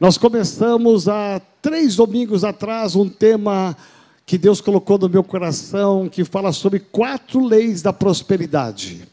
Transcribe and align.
Nós 0.00 0.16
começamos 0.16 1.08
há 1.08 1.40
três 1.60 1.96
domingos 1.96 2.44
atrás 2.44 2.94
um 2.94 3.08
tema 3.08 3.76
que 4.24 4.38
Deus 4.38 4.60
colocou 4.60 4.96
no 4.96 5.08
meu 5.08 5.24
coração, 5.24 6.08
que 6.08 6.24
fala 6.24 6.52
sobre 6.52 6.78
quatro 6.78 7.44
leis 7.44 7.82
da 7.82 7.92
prosperidade. 7.92 9.08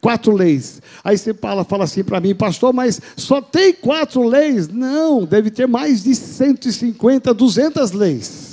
Quatro 0.00 0.30
leis. 0.30 0.80
Aí 1.02 1.18
você 1.18 1.34
fala, 1.34 1.64
fala 1.64 1.84
assim 1.84 2.04
para 2.04 2.20
mim, 2.20 2.36
pastor, 2.36 2.72
mas 2.72 3.00
só 3.16 3.40
tem 3.42 3.72
quatro 3.72 4.22
leis? 4.22 4.68
Não, 4.68 5.24
deve 5.24 5.50
ter 5.50 5.66
mais 5.66 6.04
de 6.04 6.14
150, 6.14 7.34
200 7.34 7.90
leis. 7.90 8.45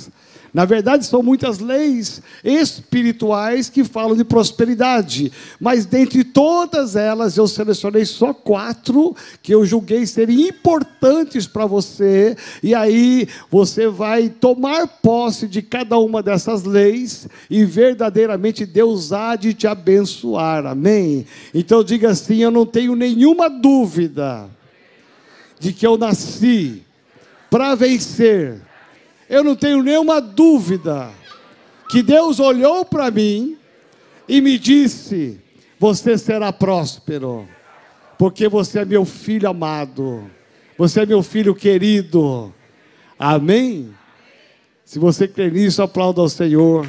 Na 0.54 0.64
verdade, 0.64 1.04
são 1.04 1.20
muitas 1.20 1.58
leis 1.58 2.22
espirituais 2.44 3.68
que 3.68 3.82
falam 3.82 4.16
de 4.16 4.22
prosperidade, 4.22 5.32
mas 5.58 5.84
dentre 5.84 6.22
todas 6.22 6.94
elas 6.94 7.36
eu 7.36 7.48
selecionei 7.48 8.04
só 8.04 8.32
quatro 8.32 9.16
que 9.42 9.52
eu 9.52 9.66
julguei 9.66 10.06
serem 10.06 10.46
importantes 10.46 11.48
para 11.48 11.66
você, 11.66 12.36
e 12.62 12.72
aí 12.72 13.26
você 13.50 13.88
vai 13.88 14.28
tomar 14.28 14.86
posse 14.86 15.48
de 15.48 15.60
cada 15.60 15.98
uma 15.98 16.22
dessas 16.22 16.62
leis 16.62 17.26
e 17.50 17.64
verdadeiramente 17.64 18.64
Deus 18.64 19.12
há 19.12 19.34
de 19.34 19.54
te 19.54 19.66
abençoar, 19.66 20.66
amém? 20.66 21.26
Então 21.52 21.82
diga 21.82 22.10
assim: 22.10 22.36
eu 22.36 22.52
não 22.52 22.64
tenho 22.64 22.94
nenhuma 22.94 23.50
dúvida 23.50 24.48
de 25.58 25.72
que 25.72 25.84
eu 25.84 25.98
nasci 25.98 26.84
para 27.50 27.74
vencer 27.74 28.60
eu 29.28 29.42
não 29.42 29.56
tenho 29.56 29.82
nenhuma 29.82 30.20
dúvida 30.20 31.10
que 31.88 32.02
Deus 32.02 32.40
olhou 32.40 32.84
para 32.84 33.10
mim 33.10 33.56
e 34.28 34.40
me 34.40 34.58
disse: 34.58 35.40
Você 35.78 36.18
será 36.18 36.52
próspero, 36.52 37.48
porque 38.18 38.48
você 38.48 38.80
é 38.80 38.84
meu 38.84 39.04
filho 39.04 39.48
amado, 39.48 40.30
você 40.76 41.02
é 41.02 41.06
meu 41.06 41.22
filho 41.22 41.54
querido. 41.54 42.52
Amém? 43.18 43.94
Se 44.84 44.98
você 44.98 45.26
crê 45.26 45.50
nisso, 45.50 45.82
aplauda 45.82 46.20
ao 46.20 46.28
Senhor. 46.28 46.86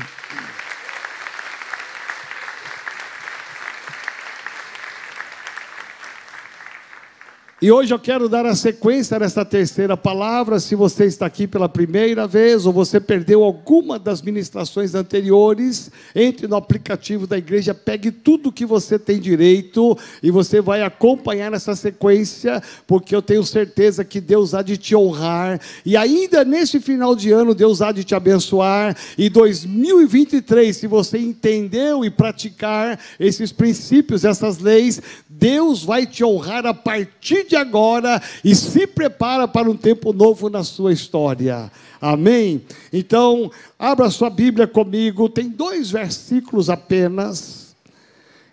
E 7.61 7.71
hoje 7.71 7.93
eu 7.93 7.99
quero 7.99 8.27
dar 8.27 8.45
a 8.45 8.53
sequência 8.53 9.17
nessa 9.17 9.45
terceira 9.45 9.95
palavra. 9.95 10.59
Se 10.59 10.75
você 10.75 11.05
está 11.05 11.25
aqui 11.25 11.47
pela 11.47 11.69
primeira 11.69 12.27
vez 12.27 12.65
ou 12.65 12.73
você 12.73 12.99
perdeu 12.99 13.45
alguma 13.45 13.97
das 13.97 14.21
ministrações 14.21 14.93
anteriores, 14.93 15.89
entre 16.13 16.47
no 16.47 16.57
aplicativo 16.57 17.25
da 17.25 17.37
igreja, 17.37 17.73
pegue 17.73 18.11
tudo 18.11 18.51
que 18.51 18.65
você 18.65 18.99
tem 18.99 19.21
direito 19.21 19.97
e 20.21 20.29
você 20.31 20.59
vai 20.59 20.81
acompanhar 20.83 21.53
essa 21.53 21.77
sequência, 21.77 22.61
porque 22.85 23.15
eu 23.15 23.21
tenho 23.21 23.43
certeza 23.45 24.03
que 24.03 24.19
Deus 24.19 24.53
há 24.53 24.61
de 24.61 24.75
te 24.75 24.93
honrar 24.93 25.57
e 25.85 25.95
ainda 25.95 26.43
nesse 26.43 26.81
final 26.81 27.15
de 27.15 27.31
ano 27.31 27.55
Deus 27.55 27.81
há 27.81 27.93
de 27.93 28.03
te 28.03 28.13
abençoar. 28.13 28.97
E 29.17 29.29
2023, 29.29 30.75
se 30.75 30.87
você 30.87 31.17
entendeu 31.19 32.03
e 32.03 32.09
praticar 32.09 32.99
esses 33.17 33.53
princípios, 33.53 34.25
essas 34.25 34.59
leis, 34.59 35.01
Deus 35.45 35.83
vai 35.83 36.07
te 36.07 36.23
honrar 36.23 36.65
a 36.65 36.73
partir 36.73 37.47
de 37.47 37.55
agora 37.55 38.19
e 38.43 38.55
se 38.55 38.87
prepara 38.87 39.47
para 39.47 39.69
um 39.69 39.77
tempo 39.77 40.11
novo 40.11 40.49
na 40.49 40.63
sua 40.63 40.91
história. 40.91 41.71
Amém? 42.01 42.63
Então, 42.91 43.51
abra 43.77 44.09
sua 44.09 44.31
Bíblia 44.31 44.65
comigo, 44.65 45.29
tem 45.29 45.47
dois 45.47 45.91
versículos 45.91 46.67
apenas 46.67 47.75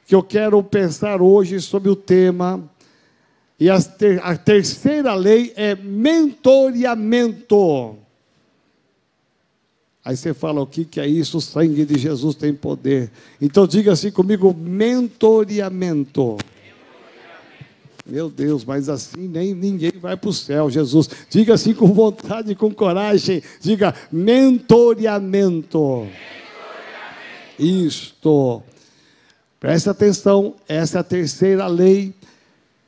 que 0.06 0.14
eu 0.14 0.22
quero 0.22 0.62
pensar 0.62 1.22
hoje 1.22 1.62
sobre 1.62 1.88
o 1.88 1.96
tema. 1.96 2.62
E 3.58 3.70
a, 3.70 3.80
ter, 3.80 4.20
a 4.22 4.36
terceira 4.36 5.14
lei 5.14 5.50
é 5.56 5.74
mentoreamento. 5.74 7.96
Aí 10.04 10.14
você 10.14 10.34
fala, 10.34 10.60
o 10.60 10.66
que, 10.66 10.84
que 10.84 11.00
é 11.00 11.06
isso? 11.06 11.38
O 11.38 11.40
sangue 11.40 11.86
de 11.86 11.98
Jesus 11.98 12.34
tem 12.34 12.52
poder. 12.52 13.10
Então 13.40 13.66
diga 13.66 13.92
assim 13.92 14.10
comigo: 14.10 14.52
mentoreamento. 14.52 16.36
Meu 18.12 18.28
Deus, 18.28 18.62
mas 18.62 18.90
assim 18.90 19.26
nem 19.26 19.54
ninguém 19.54 19.94
vai 19.98 20.18
para 20.18 20.28
o 20.28 20.34
céu, 20.34 20.68
Jesus. 20.68 21.08
Diga 21.30 21.54
assim 21.54 21.72
com 21.72 21.86
vontade 21.94 22.54
com 22.54 22.70
coragem. 22.70 23.42
Diga 23.58 23.94
mentoreamento. 24.12 25.78
mentoreamento. 25.78 26.10
Isto. 27.58 28.62
Preste 29.58 29.88
atenção, 29.88 30.54
essa 30.68 30.98
é 30.98 31.00
a 31.00 31.04
terceira 31.04 31.66
lei. 31.66 32.12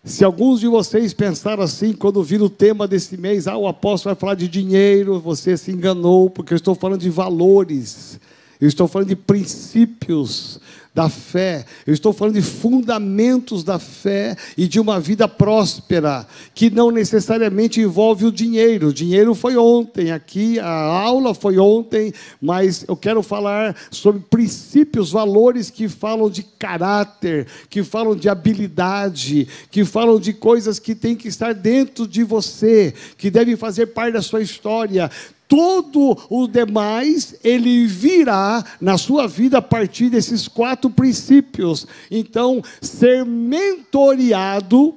Se 0.04 0.22
alguns 0.22 0.60
de 0.60 0.68
vocês 0.68 1.14
pensaram 1.14 1.62
assim, 1.62 1.94
quando 1.94 2.22
viram 2.22 2.44
o 2.44 2.50
tema 2.50 2.86
desse 2.86 3.16
mês, 3.16 3.48
ah, 3.48 3.56
o 3.56 3.66
apóstolo 3.66 4.14
vai 4.14 4.20
falar 4.20 4.34
de 4.34 4.46
dinheiro, 4.46 5.18
você 5.20 5.56
se 5.56 5.70
enganou, 5.70 6.28
porque 6.28 6.52
eu 6.52 6.56
estou 6.56 6.74
falando 6.74 7.00
de 7.00 7.08
valores, 7.08 8.20
eu 8.60 8.68
estou 8.68 8.86
falando 8.86 9.08
de 9.08 9.16
princípios, 9.16 10.60
da 10.94 11.08
fé, 11.08 11.64
eu 11.84 11.92
estou 11.92 12.12
falando 12.12 12.36
de 12.36 12.42
fundamentos 12.42 13.64
da 13.64 13.80
fé 13.80 14.36
e 14.56 14.68
de 14.68 14.78
uma 14.78 15.00
vida 15.00 15.26
próspera, 15.26 16.24
que 16.54 16.70
não 16.70 16.92
necessariamente 16.92 17.80
envolve 17.80 18.24
o 18.24 18.30
dinheiro. 18.30 18.88
O 18.88 18.94
dinheiro 18.94 19.34
foi 19.34 19.56
ontem, 19.56 20.12
aqui 20.12 20.60
a 20.60 20.70
aula 20.70 21.34
foi 21.34 21.58
ontem, 21.58 22.14
mas 22.40 22.84
eu 22.86 22.96
quero 22.96 23.24
falar 23.24 23.74
sobre 23.90 24.22
princípios, 24.30 25.10
valores 25.10 25.68
que 25.68 25.88
falam 25.88 26.30
de 26.30 26.44
caráter, 26.44 27.48
que 27.68 27.82
falam 27.82 28.14
de 28.14 28.28
habilidade, 28.28 29.48
que 29.72 29.84
falam 29.84 30.20
de 30.20 30.32
coisas 30.32 30.78
que 30.78 30.94
têm 30.94 31.16
que 31.16 31.26
estar 31.26 31.52
dentro 31.52 32.06
de 32.06 32.22
você, 32.22 32.94
que 33.18 33.30
devem 33.30 33.56
fazer 33.56 33.86
parte 33.86 34.12
da 34.12 34.22
sua 34.22 34.42
história 34.42 35.10
todo 35.54 36.18
o 36.28 36.48
demais 36.48 37.36
ele 37.44 37.86
virá 37.86 38.64
na 38.80 38.98
sua 38.98 39.28
vida 39.28 39.58
a 39.58 39.62
partir 39.62 40.10
desses 40.10 40.48
quatro 40.48 40.90
princípios. 40.90 41.86
Então, 42.10 42.60
ser 42.82 43.24
mentoreado 43.24 44.96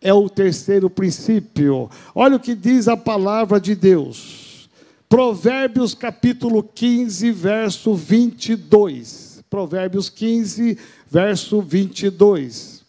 é 0.00 0.14
o 0.14 0.28
terceiro 0.28 0.88
princípio. 0.88 1.90
Olha 2.14 2.36
o 2.36 2.40
que 2.40 2.54
diz 2.54 2.86
a 2.86 2.96
palavra 2.96 3.60
de 3.60 3.74
Deus. 3.74 4.68
Provérbios 5.08 5.92
capítulo 5.92 6.62
15, 6.62 7.32
verso 7.32 7.92
22. 7.92 9.42
Provérbios 9.50 10.08
15, 10.08 10.78
verso 11.10 11.60
22. 11.60 12.84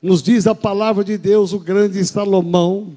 Nos 0.00 0.22
diz 0.22 0.46
a 0.46 0.54
palavra 0.54 1.04
de 1.04 1.18
Deus, 1.18 1.52
o 1.52 1.58
grande 1.58 2.02
Salomão, 2.06 2.96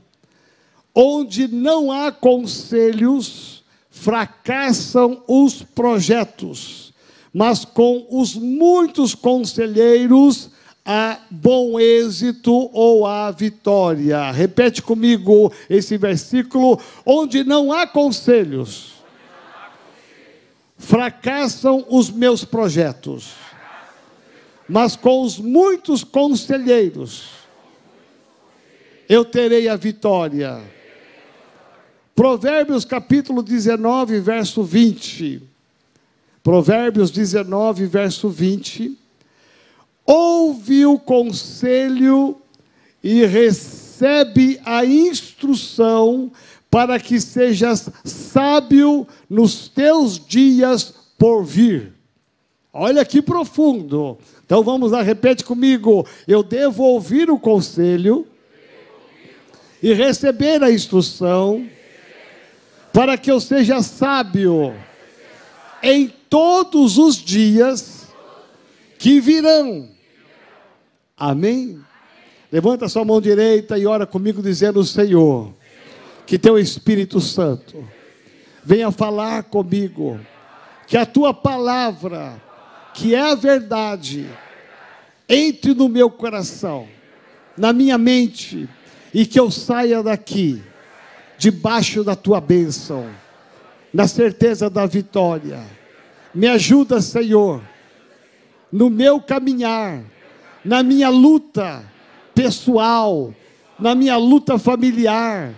Onde 0.94 1.48
não 1.48 1.92
há 1.92 2.12
conselhos, 2.12 3.64
fracassam 3.90 5.24
os 5.28 5.62
projetos, 5.62 6.94
mas 7.34 7.64
com 7.64 8.08
os 8.10 8.36
muitos 8.36 9.14
conselheiros 9.14 10.50
há 10.86 11.20
bom 11.30 11.80
êxito 11.80 12.70
ou 12.74 13.06
há 13.06 13.30
vitória. 13.32 14.32
Repete 14.32 14.82
comigo 14.82 15.54
esse 15.70 15.98
versículo: 15.98 16.80
onde 17.06 17.44
não 17.44 17.72
há 17.72 17.86
conselhos, 17.86 18.94
fracassam 20.78 21.86
os 21.90 22.10
meus 22.10 22.44
projetos, 22.44 23.34
mas 24.68 24.96
com 24.96 25.22
os 25.22 25.38
muitos 25.38 26.04
conselheiros 26.04 27.30
eu 29.08 29.24
terei 29.24 29.68
a 29.68 29.76
vitória. 29.76 30.81
Provérbios 32.16 32.84
capítulo 32.84 33.42
19, 33.42 34.20
verso 34.20 34.64
20. 34.64 35.42
Provérbios 36.44 37.10
19, 37.10 37.86
verso 37.86 38.30
20. 38.30 38.98
Ouve 40.06 40.86
o 40.86 41.00
conselho 41.00 42.38
e 43.04 43.26
recebe 43.26 44.60
a 44.66 44.84
instrução 44.86 46.32
para 46.70 47.00
que 47.00 47.20
sejas 47.20 47.90
sábio 48.04 49.08
nos 49.30 49.70
teus 49.70 50.20
dias 50.20 50.94
por 51.18 51.44
vir. 51.44 51.94
Olha 52.74 53.06
que 53.06 53.22
profundo. 53.22 54.18
Então 54.46 54.64
vamos 54.64 54.92
lá, 54.92 55.02
repete 55.02 55.44
comigo. 55.46 56.06
Eu 56.28 56.44
devo 56.44 56.84
ouvir 56.84 57.30
o 57.30 57.40
conselho 57.40 58.28
e 59.82 59.94
receber 59.94 60.62
a 60.62 60.72
instrução 60.72 61.68
para 62.94 63.18
que 63.18 63.32
eu 63.32 63.40
seja 63.40 63.82
sábio 63.82 64.74
em 65.82 66.08
todos 66.30 66.98
os 66.98 67.16
dias 67.16 68.08
que 68.98 69.20
virão. 69.20 69.90
Amém? 71.18 71.80
Levanta 72.52 72.90
sua 72.90 73.06
mão 73.06 73.22
direita 73.22 73.78
e 73.78 73.86
ora 73.86 74.06
comigo, 74.06 74.42
dizendo: 74.42 74.84
Senhor, 74.84 75.54
que 76.26 76.38
teu 76.38 76.60
Espírito 76.60 77.20
Santo 77.20 77.88
venha 78.64 78.92
falar 78.92 79.44
comigo, 79.44 80.20
que 80.88 80.98
a 80.98 81.06
tua 81.06 81.34
palavra, 81.34 82.42
que 82.94 83.16
é 83.16 83.22
a 83.22 83.36
verdade, 83.36 84.30
entre 85.28 85.74
no 85.74 85.88
meu 85.88 86.10
coração, 86.10 86.88
na 87.58 87.72
minha 87.72 87.98
mente 87.98 88.68
e 89.14 89.26
que 89.26 89.40
eu 89.40 89.50
saia 89.50 90.04
daqui 90.04 90.62
debaixo 91.42 92.04
da 92.04 92.16
tua 92.16 92.40
bênção, 92.40 93.10
na 93.92 94.08
certeza 94.08 94.70
da 94.70 94.86
vitória. 94.86 95.66
Me 96.36 96.48
ajuda, 96.48 97.02
Senhor, 97.02 97.60
no 98.72 98.92
meu 98.92 99.20
caminhar, 99.20 100.04
na 100.64 100.84
minha 100.84 101.10
luta 101.10 101.84
pessoal, 102.36 103.34
na 103.80 103.96
minha 103.96 104.18
luta 104.18 104.60
familiar, 104.60 105.52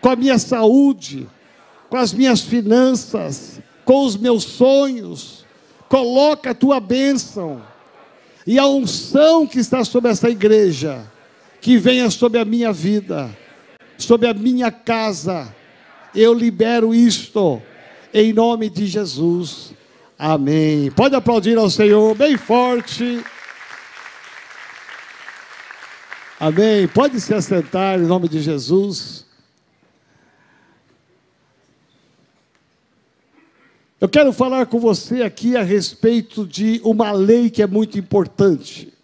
com 0.00 0.08
a 0.08 0.16
minha 0.16 0.38
saúde, 0.38 1.28
com 1.90 1.98
as 1.98 2.14
minhas 2.14 2.40
finanças, 2.40 3.60
com 3.84 4.02
os 4.02 4.16
meus 4.16 4.44
sonhos. 4.44 5.44
Coloca 5.90 6.52
a 6.52 6.54
tua 6.54 6.80
bênção 6.80 7.62
e 8.46 8.58
a 8.58 8.66
unção 8.66 9.46
que 9.46 9.58
está 9.58 9.84
sobre 9.84 10.10
essa 10.10 10.30
igreja, 10.30 11.06
que 11.60 11.76
venha 11.76 12.08
sobre 12.08 12.40
a 12.40 12.46
minha 12.46 12.72
vida, 12.72 13.30
sobre 13.98 14.28
a 14.28 14.34
minha 14.34 14.70
casa. 14.70 15.54
Eu 16.14 16.32
libero 16.32 16.94
isto 16.94 17.60
em 18.12 18.32
nome 18.32 18.70
de 18.70 18.86
Jesus. 18.86 19.74
Amém. 20.18 20.90
Pode 20.90 21.14
aplaudir 21.14 21.58
ao 21.58 21.68
Senhor 21.68 22.14
bem 22.14 22.36
forte. 22.36 23.22
Amém. 26.40 26.88
Pode 26.88 27.20
se 27.20 27.34
assentar 27.34 27.98
em 27.98 28.06
nome 28.06 28.28
de 28.28 28.40
Jesus. 28.40 29.26
Eu 33.98 34.08
quero 34.08 34.32
falar 34.32 34.66
com 34.66 34.78
você 34.78 35.22
aqui 35.22 35.56
a 35.56 35.62
respeito 35.62 36.46
de 36.46 36.80
uma 36.84 37.12
lei 37.12 37.48
que 37.48 37.62
é 37.62 37.66
muito 37.66 37.98
importante. 37.98 38.95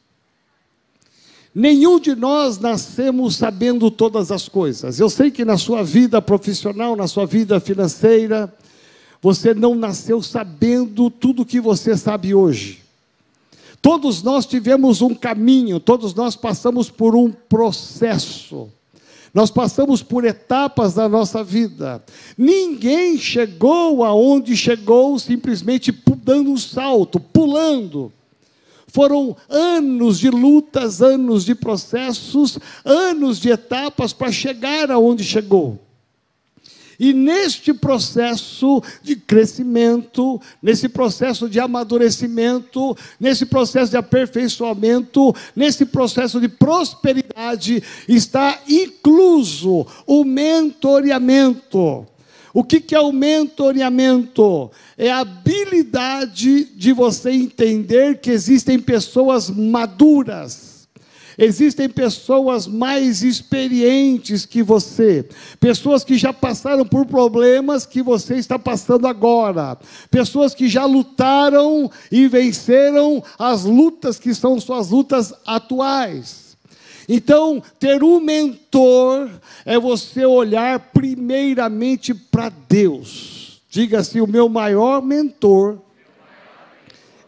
Nenhum 1.55 2.01
de 2.01 2.15
nós 2.15 2.59
nascemos 2.59 3.37
sabendo 3.37 3.91
todas 3.91 4.33
as 4.33 4.49
coisas. 4.49 4.99
Eu 4.99 5.11
sei 5.11 5.31
que 5.31 5.45
na 5.45 5.59
sua 5.59 5.83
vida 5.83 6.23
profissional, 6.23 6.97
na 6.97 7.07
sua 7.07 7.27
vida 7.27 7.61
financeira, 7.61 8.53
você 9.21 9.53
não 9.53 9.75
nasceu 9.75 10.23
sabendo 10.23 11.11
tudo 11.11 11.43
o 11.43 11.47
que 11.47 11.61
você 11.61 11.97
sabe 11.97 12.35
hoje. 12.35 12.81
Todos 13.83 14.23
nós 14.23 14.47
tivemos 14.47 15.03
um 15.03 15.15
caminho, 15.15 15.79
todos 15.79 16.15
nós 16.15 16.37
passamos 16.37 16.89
por 16.89 17.15
um 17.15 17.31
processo. 17.31 18.69
Nós 19.35 19.51
passamos 19.51 20.03
por 20.03 20.25
etapas 20.25 20.95
da 20.95 21.09
nossa 21.09 21.43
vida. 21.43 22.03
Ninguém 22.37 23.19
chegou 23.19 24.05
aonde 24.05 24.57
chegou 24.57 25.19
simplesmente 25.19 25.93
dando 26.23 26.51
um 26.51 26.57
salto, 26.57 27.19
pulando. 27.19 28.13
Foram 28.93 29.35
anos 29.49 30.19
de 30.19 30.29
lutas, 30.29 31.01
anos 31.01 31.47
de 31.47 31.55
processos, 31.55 32.59
anos 32.85 33.41
de 33.41 33.49
etapas 33.49 34.13
para 34.13 34.31
chegar 34.31 34.91
aonde 34.91 35.25
chegou. 35.25 35.81
E 37.01 37.15
neste 37.15 37.73
processo 37.73 38.83
de 39.03 39.17
crescimento, 39.17 40.39
nesse 40.63 40.91
processo 40.91 41.49
de 41.49 41.59
amadurecimento, 41.59 42.95
nesse 43.19 43.47
processo 43.47 43.91
de 43.91 43.97
aperfeiçoamento, 43.97 45.35
nesse 45.57 45.87
processo 45.87 46.39
de 46.39 46.49
prosperidade, 46.49 47.83
está 48.07 48.61
incluso 48.69 49.87
o 50.07 50.23
mentoreamento. 50.23 52.07
O 52.55 52.63
que, 52.63 52.81
que 52.81 52.95
é 52.95 53.01
o 53.01 53.13
mentoreamento? 53.13 54.71
É 54.99 55.11
a 55.11 55.21
habilidade 55.21 56.65
de 56.65 56.93
você 56.93 57.31
entender 57.31 58.21
que 58.21 58.31
existem 58.31 58.79
pessoas 58.79 59.49
maduras 59.49 60.73
Existem 61.39 61.89
pessoas 61.89 62.67
mais 62.67 63.23
experientes 63.23 64.45
que 64.45 64.63
você, 64.63 65.27
pessoas 65.59 66.05
que 66.05 66.17
já 66.17 66.33
passaram 66.33 66.85
por 66.85 67.07
problemas 67.07 67.87
que 67.87 68.03
você 68.03 68.37
está 68.37 68.59
passando 68.59 69.07
agora, 69.07 69.79
pessoas 70.11 70.55
que 70.55 70.69
já 70.69 70.85
lutaram 70.85 71.91
e 72.11 72.29
venceram 72.29 73.23
as 73.39 73.65
lutas 73.65 74.19
que 74.19 74.35
são 74.35 74.61
suas 74.61 74.91
lutas 74.91 75.33
atuais. 75.47 76.42
Então, 77.09 77.63
ter 77.79 78.03
um 78.03 78.21
mentor 78.21 79.31
é 79.65 79.79
você 79.79 80.25
olhar 80.25 80.79
primeiramente 80.93 82.13
para 82.15 82.49
Deus. 82.49 83.61
Diga 83.69 84.01
assim: 84.01 84.21
o 84.21 84.27
meu 84.27 84.49
maior 84.49 85.03
mentor 85.03 85.79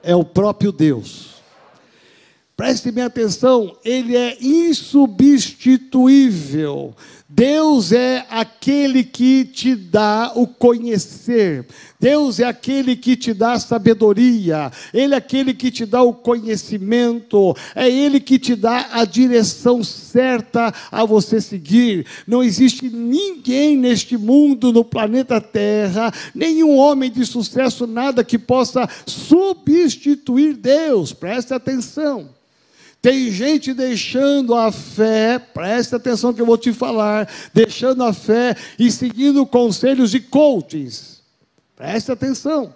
é 0.02 0.14
o 0.14 0.24
próprio 0.24 0.70
Deus. 0.70 1.34
Preste 2.56 2.92
bem 2.92 3.04
atenção, 3.04 3.76
ele 3.84 4.16
é 4.16 4.38
insubstituível. 4.40 6.94
Deus 7.36 7.90
é 7.90 8.24
aquele 8.30 9.02
que 9.02 9.44
te 9.44 9.74
dá 9.74 10.30
o 10.36 10.46
conhecer. 10.46 11.66
Deus 11.98 12.38
é 12.38 12.44
aquele 12.44 12.94
que 12.94 13.16
te 13.16 13.34
dá 13.34 13.54
a 13.54 13.58
sabedoria. 13.58 14.70
Ele 14.92 15.14
é 15.14 15.16
aquele 15.16 15.52
que 15.52 15.68
te 15.72 15.84
dá 15.84 16.00
o 16.00 16.14
conhecimento. 16.14 17.56
É 17.74 17.90
ele 17.90 18.20
que 18.20 18.38
te 18.38 18.54
dá 18.54 18.88
a 18.92 19.04
direção 19.04 19.82
certa 19.82 20.72
a 20.92 21.04
você 21.04 21.40
seguir. 21.40 22.06
Não 22.24 22.40
existe 22.40 22.88
ninguém 22.88 23.76
neste 23.76 24.16
mundo, 24.16 24.72
no 24.72 24.84
planeta 24.84 25.40
Terra, 25.40 26.14
nenhum 26.32 26.76
homem 26.76 27.10
de 27.10 27.26
sucesso, 27.26 27.84
nada 27.84 28.22
que 28.22 28.38
possa 28.38 28.88
substituir 29.04 30.54
Deus. 30.54 31.12
Preste 31.12 31.52
atenção. 31.52 32.28
Tem 33.04 33.30
gente 33.30 33.74
deixando 33.74 34.54
a 34.54 34.72
fé, 34.72 35.38
presta 35.38 35.96
atenção 35.96 36.32
que 36.32 36.40
eu 36.40 36.46
vou 36.46 36.56
te 36.56 36.72
falar, 36.72 37.30
deixando 37.52 38.02
a 38.02 38.14
fé 38.14 38.56
e 38.78 38.90
seguindo 38.90 39.44
conselhos 39.44 40.10
de 40.10 40.20
coaches. 40.20 41.20
Presta 41.76 42.14
atenção. 42.14 42.74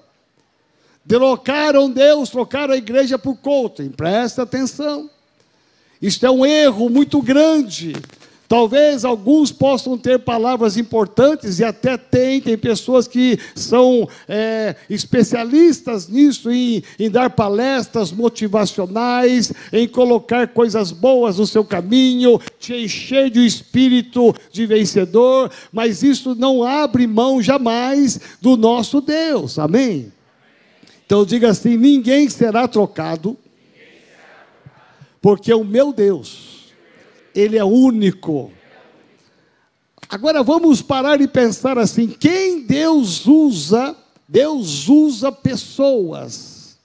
Trocaram 1.09 1.91
Deus, 1.91 2.29
trocaram 2.29 2.75
a 2.75 2.77
igreja 2.77 3.19
por 3.19 3.37
coaching. 3.37 3.89
Presta 3.89 4.43
atenção. 4.43 5.09
Isto 6.03 6.27
é 6.27 6.31
um 6.31 6.45
erro 6.45 6.91
muito 6.91 7.23
grande. 7.23 7.95
Talvez 8.49 9.05
alguns 9.05 9.53
possam 9.53 9.99
ter 9.99 10.21
palavras 10.21 10.79
importantes 10.79 11.59
e 11.59 11.65
até 11.65 11.99
tem, 11.99 12.41
tem 12.41 12.57
pessoas 12.57 13.07
que 13.07 13.39
são 13.55 14.09
é, 14.27 14.75
especialistas 14.89 16.09
nisso, 16.09 16.51
em, 16.51 16.83
em 16.99 17.11
dar 17.11 17.29
palestras 17.29 18.11
motivacionais, 18.11 19.53
em 19.71 19.87
colocar 19.87 20.49
coisas 20.49 20.91
boas 20.91 21.37
no 21.37 21.47
seu 21.47 21.63
caminho, 21.63 22.41
te 22.59 22.73
encher 22.73 23.29
de 23.29 23.39
um 23.41 23.45
espírito 23.45 24.35
de 24.51 24.65
vencedor, 24.65 25.51
mas 25.71 26.03
isso 26.03 26.35
não 26.35 26.65
abre 26.65 27.07
mão 27.07 27.43
jamais 27.43 28.19
do 28.41 28.57
nosso 28.57 29.03
Deus, 29.03 29.59
amém? 29.59 30.11
Então 31.05 31.23
diga 31.27 31.51
assim: 31.51 31.77
ninguém 31.77 32.31
será 32.31 32.67
trocado, 32.67 33.37
porque 35.21 35.53
o 35.53 35.63
meu 35.63 35.93
Deus 35.93 36.58
ele 37.35 37.57
é 37.59 37.65
único. 37.65 38.53
Agora 40.09 40.43
vamos 40.43 40.81
parar 40.81 41.21
e 41.21 41.29
pensar 41.29 41.79
assim: 41.79 42.09
quem 42.09 42.61
Deus 42.61 43.27
usa? 43.27 43.97
Deus 44.27 44.89
usa 44.89 45.31
pessoas. 45.33 46.77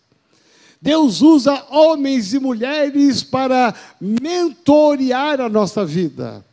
Deus 0.82 1.22
usa 1.22 1.66
homens 1.70 2.34
e 2.34 2.40
mulheres 2.40 3.24
para 3.24 3.74
mentorear 4.02 5.40
a 5.40 5.48
nossa 5.48 5.86
vida. 5.86 6.44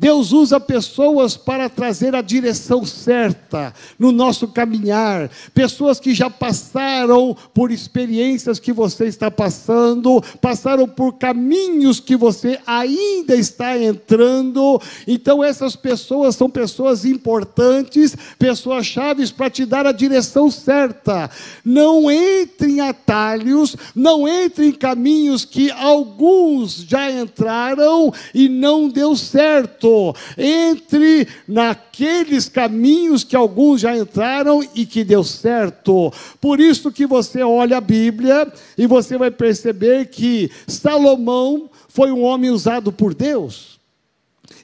Deus 0.00 0.30
usa 0.30 0.60
pessoas 0.60 1.36
para 1.36 1.68
trazer 1.68 2.14
a 2.14 2.22
direção 2.22 2.86
certa 2.86 3.74
no 3.98 4.12
nosso 4.12 4.46
caminhar, 4.46 5.28
pessoas 5.52 5.98
que 5.98 6.14
já 6.14 6.30
passaram 6.30 7.36
por 7.52 7.72
experiências 7.72 8.60
que 8.60 8.72
você 8.72 9.06
está 9.06 9.28
passando, 9.28 10.22
passaram 10.40 10.86
por 10.86 11.14
caminhos 11.14 11.98
que 11.98 12.14
você 12.14 12.60
ainda 12.64 13.34
está 13.34 13.76
entrando. 13.76 14.80
Então, 15.04 15.42
essas 15.42 15.74
pessoas 15.74 16.36
são 16.36 16.48
pessoas 16.48 17.04
importantes, 17.04 18.16
pessoas 18.38 18.86
chaves 18.86 19.32
para 19.32 19.50
te 19.50 19.66
dar 19.66 19.84
a 19.84 19.90
direção 19.90 20.48
certa. 20.48 21.28
Não 21.64 22.08
entre 22.08 22.70
em 22.70 22.80
atalhos, 22.80 23.74
não 23.96 24.28
entre 24.28 24.66
em 24.66 24.72
caminhos 24.72 25.44
que 25.44 25.72
alguns 25.72 26.84
já 26.84 27.10
entraram 27.10 28.12
e 28.32 28.48
não 28.48 28.88
deu 28.88 29.16
certo 29.16 29.87
Entre 30.36 31.26
naqueles 31.46 32.48
caminhos 32.48 33.24
que 33.24 33.36
alguns 33.36 33.80
já 33.80 33.96
entraram 33.96 34.66
e 34.74 34.84
que 34.84 35.04
deu 35.04 35.22
certo. 35.24 36.12
Por 36.40 36.60
isso 36.60 36.92
que 36.92 37.06
você 37.06 37.42
olha 37.42 37.78
a 37.78 37.80
Bíblia 37.80 38.52
e 38.76 38.86
você 38.86 39.16
vai 39.16 39.30
perceber 39.30 40.06
que 40.06 40.50
Salomão 40.66 41.70
foi 41.88 42.12
um 42.12 42.22
homem 42.22 42.50
usado 42.50 42.92
por 42.92 43.14
Deus. 43.14 43.78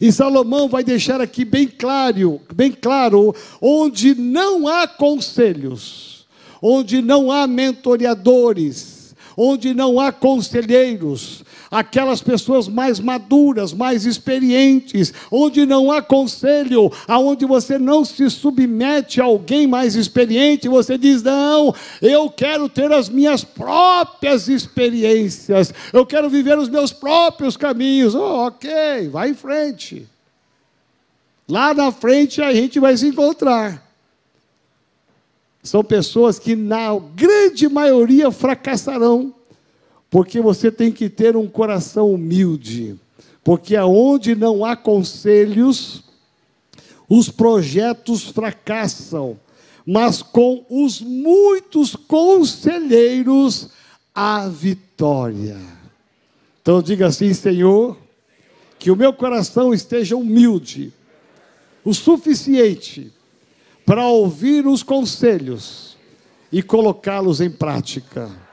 E 0.00 0.10
Salomão 0.10 0.68
vai 0.68 0.82
deixar 0.82 1.20
aqui 1.20 1.44
bem 1.44 1.66
claro, 1.66 2.40
bem 2.52 2.72
claro, 2.72 3.34
onde 3.60 4.14
não 4.14 4.66
há 4.66 4.86
conselhos, 4.86 6.26
onde 6.60 7.00
não 7.00 7.30
há 7.30 7.46
mentoreadores, 7.46 9.14
onde 9.36 9.74
não 9.74 10.00
há 10.00 10.10
conselheiros, 10.12 11.43
aquelas 11.74 12.22
pessoas 12.22 12.68
mais 12.68 13.00
maduras, 13.00 13.72
mais 13.72 14.06
experientes, 14.06 15.12
onde 15.28 15.66
não 15.66 15.90
há 15.90 16.00
conselho, 16.00 16.90
aonde 17.08 17.44
você 17.44 17.78
não 17.80 18.04
se 18.04 18.30
submete 18.30 19.20
a 19.20 19.24
alguém 19.24 19.66
mais 19.66 19.96
experiente, 19.96 20.68
você 20.68 20.96
diz: 20.96 21.20
"Não, 21.20 21.74
eu 22.00 22.30
quero 22.30 22.68
ter 22.68 22.92
as 22.92 23.08
minhas 23.08 23.42
próprias 23.42 24.46
experiências. 24.46 25.74
Eu 25.92 26.06
quero 26.06 26.30
viver 26.30 26.56
os 26.56 26.68
meus 26.68 26.92
próprios 26.92 27.56
caminhos". 27.56 28.14
Oh, 28.14 28.46
OK, 28.46 29.08
vai 29.10 29.30
em 29.30 29.34
frente. 29.34 30.06
Lá 31.48 31.74
na 31.74 31.90
frente 31.90 32.40
a 32.40 32.54
gente 32.54 32.78
vai 32.78 32.96
se 32.96 33.08
encontrar. 33.08 33.82
São 35.62 35.82
pessoas 35.82 36.38
que, 36.38 36.54
na 36.54 36.96
grande 37.16 37.68
maioria, 37.68 38.30
fracassarão, 38.30 39.34
porque 40.14 40.40
você 40.40 40.70
tem 40.70 40.92
que 40.92 41.08
ter 41.08 41.36
um 41.36 41.48
coração 41.48 42.14
humilde, 42.14 42.94
porque 43.42 43.74
aonde 43.74 44.36
não 44.36 44.64
há 44.64 44.76
conselhos, 44.76 46.04
os 47.08 47.28
projetos 47.28 48.22
fracassam, 48.22 49.36
mas 49.84 50.22
com 50.22 50.64
os 50.70 51.00
muitos 51.00 51.96
conselheiros, 51.96 53.70
a 54.14 54.46
vitória. 54.46 55.58
Então 56.62 56.80
diga 56.80 57.08
assim, 57.08 57.34
Senhor, 57.34 57.98
que 58.78 58.92
o 58.92 58.96
meu 58.96 59.12
coração 59.12 59.74
esteja 59.74 60.14
humilde 60.14 60.92
o 61.84 61.92
suficiente 61.92 63.12
para 63.84 64.06
ouvir 64.06 64.64
os 64.64 64.84
conselhos 64.84 65.96
e 66.52 66.62
colocá-los 66.62 67.40
em 67.40 67.50
prática. 67.50 68.43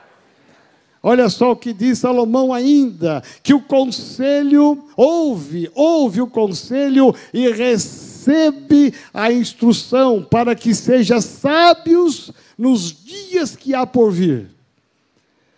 Olha 1.02 1.28
só 1.28 1.50
o 1.50 1.56
que 1.56 1.72
diz 1.72 1.98
Salomão 1.98 2.52
ainda: 2.52 3.22
que 3.42 3.52
o 3.52 3.60
conselho 3.60 4.84
ouve, 4.96 5.68
ouve 5.74 6.20
o 6.20 6.28
conselho 6.28 7.12
e 7.34 7.50
recebe 7.50 8.94
a 9.12 9.32
instrução 9.32 10.22
para 10.22 10.54
que 10.54 10.74
seja 10.74 11.20
sábios 11.20 12.30
nos 12.56 12.92
dias 12.92 13.56
que 13.56 13.74
há 13.74 13.84
por 13.84 14.12
vir. 14.12 14.48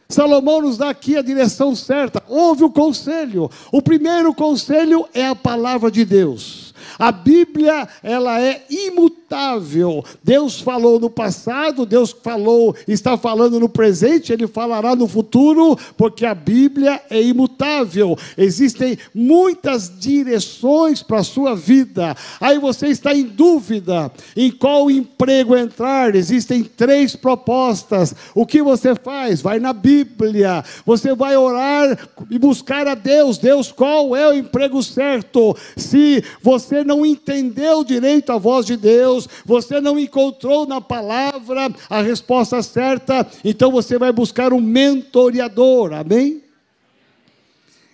Salomão 0.09 0.63
nos 0.63 0.79
dá 0.79 0.91
aqui 0.91 1.17
a 1.17 1.23
direção 1.23 1.75
certa. 1.75 2.23
Ouve 2.29 2.65
o 2.65 2.71
conselho. 2.71 3.51
O 3.73 3.83
primeiro 3.83 4.33
conselho 4.33 5.07
é 5.13 5.27
a 5.27 5.35
palavra 5.35 5.91
de 5.91 6.05
Deus. 6.05 6.64
A 6.99 7.11
Bíblia, 7.11 7.89
ela 8.03 8.41
é 8.41 8.65
imutável. 8.71 10.05
Deus 10.23 10.61
falou 10.61 11.01
no 11.01 11.11
passado, 11.11 11.85
Deus 11.85 12.15
falou, 12.23 12.75
está 12.87 13.17
falando 13.17 13.59
no 13.59 13.69
presente, 13.69 14.33
ele 14.33 14.47
falará 14.47 14.95
no 14.95 15.09
futuro, 15.09 15.77
porque 15.97 16.25
a 16.25 16.35
Bíblia 16.35 17.01
é 17.11 17.21
imutável. 17.21 18.17
Existem 18.39 18.99
muitas 19.15 19.93
direções 19.99 21.03
para 21.03 21.19
a 21.19 21.25
sua 21.25 21.57
vida. 21.57 22.17
Aí 22.41 22.59
você 22.59 22.89
está 22.89 23.15
em 23.15 23.25
dúvida 23.25 24.11
em 24.37 24.51
qual 24.51 24.91
emprego 24.91 25.57
entrar. 25.57 26.15
Existem 26.15 26.63
três 26.63 27.17
propostas. 27.17 28.15
O 28.35 28.47
que 28.47 28.63
você 28.63 28.95
faz? 28.95 29.41
Vai 29.41 29.59
na 29.59 29.73
Bíblia. 29.73 30.65
Você 30.87 31.15
vai 31.15 31.37
orar 31.37 32.09
e 32.31 32.39
buscar 32.39 32.87
a 32.87 32.95
Deus. 32.95 33.39
Deus, 33.39 33.73
qual 33.73 34.15
é 34.15 34.29
o 34.29 34.35
emprego 34.35 34.83
certo? 34.83 35.57
Se 35.77 36.23
você 36.43 36.84
não 36.85 37.05
entendeu 37.05 37.83
direito 37.83 38.31
a 38.31 38.39
voz 38.39 38.67
de 38.67 38.77
Deus, 38.77 39.29
você 39.45 39.81
não 39.81 39.99
encontrou 39.99 40.67
na 40.67 40.81
palavra 40.81 41.73
a 41.89 42.03
resposta 42.03 42.63
certa, 42.63 43.27
então 43.45 43.73
você 43.73 43.99
vai 43.99 44.13
buscar 44.13 44.53
um 44.53 44.61
mentoriador, 44.61 45.93
amém? 45.93 46.43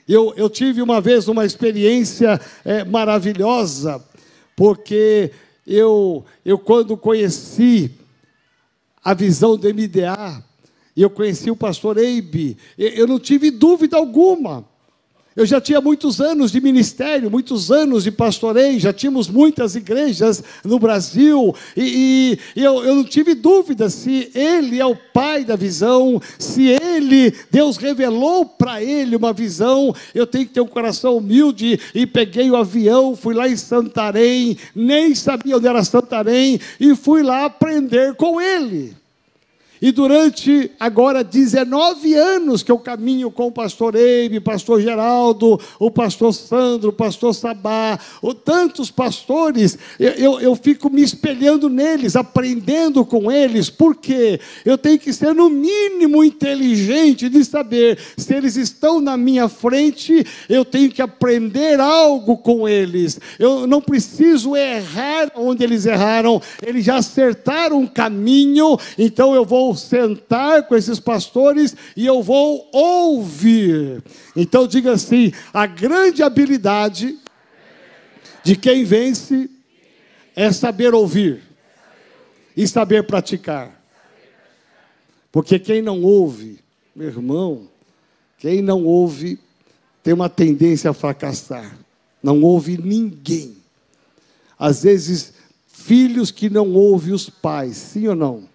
Eu, 0.08 0.34
eu 0.36 0.50
tive 0.50 0.82
uma 0.82 1.00
vez 1.00 1.28
uma 1.28 1.44
experiência 1.44 2.40
é, 2.64 2.84
maravilhosa, 2.84 4.04
porque 4.56 5.30
eu, 5.66 6.24
eu, 6.44 6.58
quando 6.58 6.96
conheci 6.96 7.92
a 9.04 9.14
visão 9.14 9.56
do 9.56 9.72
MDA, 9.72 10.44
eu 10.96 11.08
conheci 11.08 11.50
o 11.50 11.56
pastor 11.56 11.96
Eibe, 11.96 12.56
eu 12.76 13.06
não 13.06 13.18
tive 13.18 13.50
dúvida 13.50 13.96
alguma. 13.96 14.68
Eu 15.36 15.46
já 15.46 15.60
tinha 15.60 15.80
muitos 15.80 16.20
anos 16.20 16.50
de 16.50 16.60
ministério, 16.60 17.30
muitos 17.30 17.70
anos 17.70 18.02
de 18.02 18.10
pastoreio, 18.10 18.80
já 18.80 18.92
tínhamos 18.92 19.28
muitas 19.28 19.76
igrejas 19.76 20.42
no 20.64 20.76
Brasil, 20.76 21.54
e, 21.76 22.36
e 22.56 22.64
eu, 22.64 22.82
eu, 22.84 22.96
não 22.96 23.04
tive 23.04 23.34
dúvida 23.34 23.88
se 23.88 24.28
ele 24.34 24.80
é 24.80 24.84
o 24.84 24.96
pai 24.96 25.44
da 25.44 25.54
visão, 25.54 26.20
se 26.36 26.66
ele, 26.66 27.32
Deus 27.48 27.76
revelou 27.76 28.44
para 28.44 28.82
ele 28.82 29.14
uma 29.14 29.32
visão. 29.32 29.94
Eu 30.12 30.26
tenho 30.26 30.46
que 30.46 30.52
ter 30.52 30.60
um 30.60 30.66
coração 30.66 31.16
humilde, 31.16 31.78
e 31.94 32.06
peguei 32.06 32.50
o 32.50 32.56
avião, 32.56 33.14
fui 33.14 33.32
lá 33.32 33.48
em 33.48 33.56
Santarém, 33.56 34.58
nem 34.74 35.14
sabia 35.14 35.56
onde 35.56 35.68
era 35.68 35.84
Santarém, 35.84 36.58
e 36.80 36.96
fui 36.96 37.22
lá 37.22 37.44
aprender 37.44 38.14
com 38.14 38.40
ele. 38.40 38.99
E 39.80 39.90
durante 39.92 40.70
agora 40.78 41.24
19 41.24 42.14
anos 42.14 42.62
que 42.62 42.70
eu 42.70 42.78
caminho 42.78 43.30
com 43.30 43.46
o 43.46 43.52
pastor 43.52 43.94
Eibe, 43.94 44.38
pastor 44.38 44.80
Geraldo, 44.80 45.58
o 45.78 45.90
pastor 45.90 46.34
Sandro, 46.34 46.90
o 46.90 46.92
pastor 46.92 47.34
Sabá, 47.34 47.98
tantos 48.44 48.90
pastores, 48.90 49.78
eu, 49.98 50.10
eu, 50.12 50.40
eu, 50.40 50.56
fico 50.56 50.90
me 50.90 51.02
espelhando 51.02 51.70
neles, 51.70 52.14
aprendendo 52.14 53.04
com 53.06 53.32
eles, 53.32 53.70
porque 53.70 54.38
eu 54.64 54.76
tenho 54.76 54.98
que 54.98 55.12
ser 55.12 55.34
no 55.34 55.48
mínimo 55.48 56.22
inteligente 56.22 57.28
de 57.30 57.42
saber 57.44 57.98
se 58.16 58.34
eles 58.34 58.56
estão 58.56 59.00
na 59.00 59.16
minha 59.16 59.48
frente, 59.48 60.26
eu 60.48 60.64
tenho 60.64 60.90
que 60.90 61.00
aprender 61.00 61.80
algo 61.80 62.36
com 62.36 62.68
eles. 62.68 63.18
Eu 63.38 63.66
não 63.66 63.80
preciso 63.80 64.54
errar 64.54 65.32
onde 65.34 65.64
eles 65.64 65.86
erraram, 65.86 66.40
eles 66.62 66.84
já 66.84 66.96
acertaram 66.96 67.78
um 67.78 67.86
caminho, 67.86 68.76
então 68.98 69.34
eu 69.34 69.44
vou 69.44 69.69
sentar 69.76 70.66
com 70.66 70.76
esses 70.76 71.00
pastores 71.00 71.76
e 71.96 72.06
eu 72.06 72.22
vou 72.22 72.68
ouvir. 72.72 74.02
Então 74.34 74.66
diga 74.66 74.92
assim: 74.92 75.32
a 75.52 75.66
grande 75.66 76.22
habilidade 76.22 77.18
de 78.42 78.56
quem 78.56 78.84
vence 78.84 79.50
é 80.34 80.50
saber 80.52 80.94
ouvir 80.94 81.42
e 82.56 82.66
saber 82.66 83.06
praticar. 83.06 83.80
Porque 85.32 85.58
quem 85.58 85.80
não 85.80 86.02
ouve, 86.02 86.58
meu 86.94 87.08
irmão, 87.08 87.68
quem 88.38 88.62
não 88.62 88.84
ouve 88.84 89.38
tem 90.02 90.14
uma 90.14 90.28
tendência 90.28 90.90
a 90.90 90.94
fracassar. 90.94 91.78
Não 92.22 92.42
ouve 92.42 92.76
ninguém. 92.76 93.56
Às 94.58 94.82
vezes, 94.82 95.32
filhos 95.68 96.30
que 96.30 96.50
não 96.50 96.72
ouvem 96.72 97.14
os 97.14 97.30
pais, 97.30 97.76
sim 97.76 98.08
ou 98.08 98.16
não? 98.16 98.49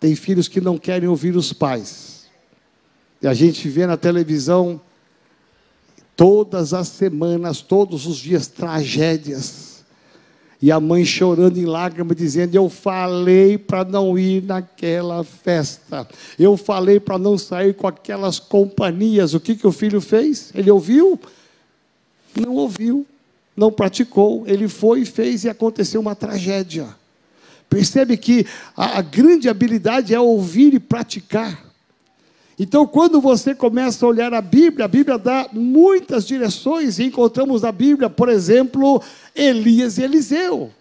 Tem 0.00 0.14
filhos 0.14 0.48
que 0.48 0.60
não 0.60 0.78
querem 0.78 1.08
ouvir 1.08 1.36
os 1.36 1.52
pais. 1.52 2.26
E 3.20 3.26
a 3.26 3.34
gente 3.34 3.68
vê 3.68 3.86
na 3.86 3.96
televisão 3.96 4.80
todas 6.16 6.72
as 6.72 6.88
semanas, 6.88 7.60
todos 7.60 8.06
os 8.06 8.16
dias, 8.16 8.46
tragédias. 8.46 9.84
E 10.60 10.72
a 10.72 10.80
mãe 10.80 11.04
chorando 11.04 11.56
em 11.56 11.64
lágrimas, 11.64 12.16
dizendo: 12.16 12.54
Eu 12.54 12.68
falei 12.68 13.56
para 13.56 13.84
não 13.84 14.18
ir 14.18 14.42
naquela 14.42 15.22
festa. 15.22 16.06
Eu 16.36 16.56
falei 16.56 16.98
para 16.98 17.18
não 17.18 17.38
sair 17.38 17.74
com 17.74 17.86
aquelas 17.86 18.40
companhias. 18.40 19.34
O 19.34 19.40
que, 19.40 19.54
que 19.54 19.66
o 19.66 19.72
filho 19.72 20.00
fez? 20.00 20.50
Ele 20.54 20.70
ouviu? 20.70 21.18
Não 22.34 22.54
ouviu, 22.54 23.06
não 23.56 23.70
praticou. 23.70 24.44
Ele 24.46 24.66
foi 24.68 25.02
e 25.02 25.06
fez 25.06 25.44
e 25.44 25.48
aconteceu 25.48 26.00
uma 26.00 26.16
tragédia. 26.16 26.88
Percebe 27.68 28.16
que 28.16 28.46
a, 28.76 28.98
a 28.98 29.02
grande 29.02 29.48
habilidade 29.48 30.14
é 30.14 30.20
ouvir 30.20 30.74
e 30.74 30.80
praticar. 30.80 31.68
Então, 32.58 32.86
quando 32.86 33.20
você 33.20 33.54
começa 33.54 34.04
a 34.04 34.08
olhar 34.08 34.34
a 34.34 34.40
Bíblia, 34.40 34.86
a 34.86 34.88
Bíblia 34.88 35.16
dá 35.16 35.48
muitas 35.52 36.26
direções, 36.26 36.98
e 36.98 37.04
encontramos 37.04 37.62
na 37.62 37.70
Bíblia, 37.70 38.10
por 38.10 38.28
exemplo, 38.28 39.00
Elias 39.34 39.96
e 39.96 40.02
Eliseu. 40.02 40.72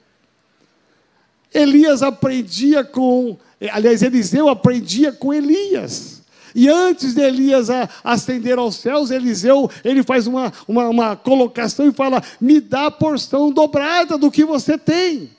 Elias 1.53 2.01
aprendia 2.01 2.84
com, 2.84 3.38
aliás, 3.72 4.01
Eliseu 4.01 4.50
aprendia 4.50 5.12
com 5.12 5.34
Elias. 5.34 6.24
E 6.56 6.67
antes 6.67 7.13
de 7.13 7.22
Elias 7.22 7.67
ascender 8.03 8.58
aos 8.58 8.77
céus, 8.77 9.12
Eliseu, 9.12 9.70
ele 9.86 10.01
faz 10.01 10.25
uma, 10.25 10.51
uma, 10.67 10.89
uma 10.89 11.15
colocação 11.15 11.88
e 11.88 11.91
fala: 11.91 12.24
Me 12.41 12.60
dá 12.60 12.88
a 12.88 12.91
porção 12.91 13.51
dobrada 13.51 14.17
do 14.17 14.32
que 14.32 14.44
você 14.44 14.75
tem. 14.75 15.29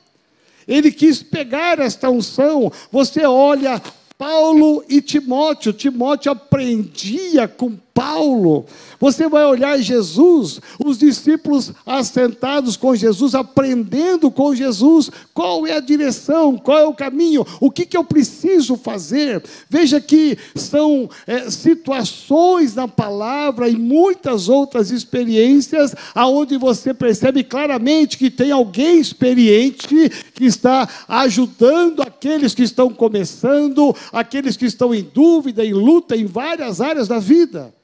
Ele 0.68 0.92
quis 0.92 1.22
pegar 1.22 1.78
esta 1.80 2.10
unção. 2.10 2.70
Você 2.92 3.24
olha 3.24 3.82
Paulo 4.18 4.84
e 4.88 5.00
Timóteo. 5.00 5.72
Timóteo 5.72 6.30
aprendia 6.30 7.48
com 7.48 7.78
Paulo. 7.98 8.64
Você 9.00 9.28
vai 9.28 9.44
olhar 9.44 9.76
Jesus, 9.80 10.60
os 10.84 10.96
discípulos 10.98 11.72
assentados 11.84 12.76
com 12.76 12.94
Jesus, 12.94 13.34
aprendendo 13.34 14.30
com 14.30 14.54
Jesus 14.54 15.10
qual 15.34 15.66
é 15.66 15.72
a 15.72 15.80
direção, 15.80 16.56
qual 16.56 16.78
é 16.78 16.84
o 16.84 16.94
caminho, 16.94 17.44
o 17.60 17.72
que, 17.72 17.84
que 17.84 17.96
eu 17.96 18.04
preciso 18.04 18.76
fazer. 18.76 19.42
Veja 19.68 20.00
que 20.00 20.38
são 20.54 21.10
é, 21.26 21.50
situações 21.50 22.76
na 22.76 22.86
palavra 22.86 23.68
e 23.68 23.74
muitas 23.74 24.48
outras 24.48 24.92
experiências 24.92 25.92
aonde 26.14 26.56
você 26.56 26.94
percebe 26.94 27.42
claramente 27.42 28.16
que 28.16 28.30
tem 28.30 28.52
alguém 28.52 29.00
experiente 29.00 30.08
que 30.34 30.44
está 30.44 30.88
ajudando 31.08 32.02
aqueles 32.02 32.54
que 32.54 32.62
estão 32.62 32.90
começando, 32.90 33.92
aqueles 34.12 34.56
que 34.56 34.66
estão 34.66 34.94
em 34.94 35.02
dúvida, 35.02 35.64
em 35.64 35.72
luta, 35.72 36.16
em 36.16 36.26
várias 36.26 36.80
áreas 36.80 37.08
da 37.08 37.18
vida. 37.18 37.76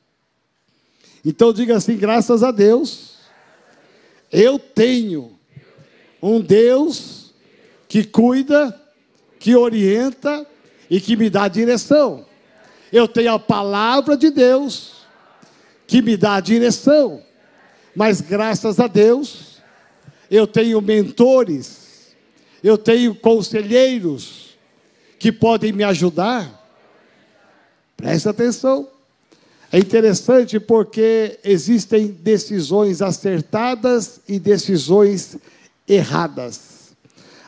Então 1.25 1.53
diga 1.53 1.77
assim: 1.77 1.97
graças 1.97 2.43
a 2.43 2.51
Deus, 2.51 3.15
eu 4.31 4.59
tenho 4.59 5.39
um 6.23 6.41
Deus 6.41 7.33
que 7.89 8.05
cuida, 8.05 8.79
que 9.39 9.55
orienta 9.55 10.47
e 10.91 11.01
que 11.01 11.17
me 11.17 11.31
dá 11.31 11.49
direção. 11.49 12.27
Eu 12.93 13.09
tenho 13.09 13.33
a 13.33 13.39
palavra 13.39 14.17
de 14.17 14.31
Deus 14.31 15.07
que 15.87 16.03
me 16.03 16.17
dá 16.17 16.41
direção. 16.41 17.23
Mas 17.95 18.21
graças 18.21 18.81
a 18.81 18.87
Deus, 18.87 19.63
eu 20.31 20.47
tenho 20.47 20.81
mentores, 20.81 22.15
eu 22.63 22.77
tenho 22.77 23.15
conselheiros 23.15 24.57
que 25.19 25.31
podem 25.31 25.73
me 25.73 25.85
ajudar. 25.85 26.63
Preste 27.97 28.29
atenção. 28.29 28.94
É 29.75 29.79
interessante 29.81 30.61
porque 30.61 31.37
existem 31.43 32.07
decisões 32.07 33.03
acertadas 33.03 34.21
e 34.29 34.39
decisões 34.39 35.37
erradas. 35.89 36.95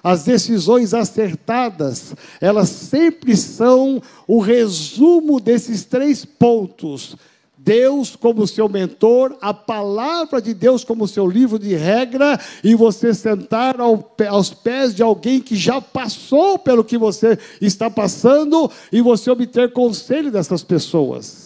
As 0.02 0.24
decisões 0.24 0.92
acertadas, 0.92 2.16
elas 2.40 2.68
sempre 2.68 3.36
são 3.36 4.02
o 4.26 4.40
resumo 4.40 5.38
desses 5.38 5.84
três 5.84 6.24
pontos. 6.24 7.14
Deus 7.56 8.16
como 8.16 8.44
seu 8.44 8.68
mentor, 8.68 9.36
a 9.40 9.54
palavra 9.54 10.42
de 10.42 10.52
Deus 10.52 10.82
como 10.82 11.06
seu 11.06 11.28
livro 11.28 11.60
de 11.60 11.76
regra, 11.76 12.40
e 12.64 12.74
você 12.74 13.14
sentar 13.14 13.76
aos 13.80 14.52
pés 14.52 14.92
de 14.92 15.00
alguém 15.00 15.40
que 15.40 15.54
já 15.54 15.80
passou 15.80 16.58
pelo 16.58 16.82
que 16.82 16.98
você 16.98 17.38
está 17.60 17.88
passando, 17.88 18.68
e 18.90 19.00
você 19.00 19.30
obter 19.30 19.72
conselho 19.72 20.32
dessas 20.32 20.64
pessoas. 20.64 21.45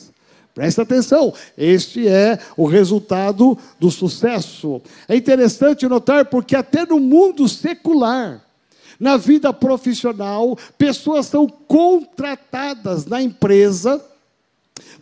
Presta 0.54 0.82
atenção, 0.82 1.32
este 1.56 2.08
é 2.08 2.38
o 2.56 2.66
resultado 2.66 3.56
do 3.78 3.90
sucesso. 3.90 4.82
É 5.08 5.16
interessante 5.16 5.86
notar 5.86 6.26
porque 6.26 6.56
até 6.56 6.84
no 6.84 6.98
mundo 6.98 7.48
secular, 7.48 8.44
na 8.98 9.16
vida 9.16 9.52
profissional, 9.52 10.58
pessoas 10.76 11.26
são 11.26 11.48
contratadas 11.48 13.06
na 13.06 13.22
empresa 13.22 14.04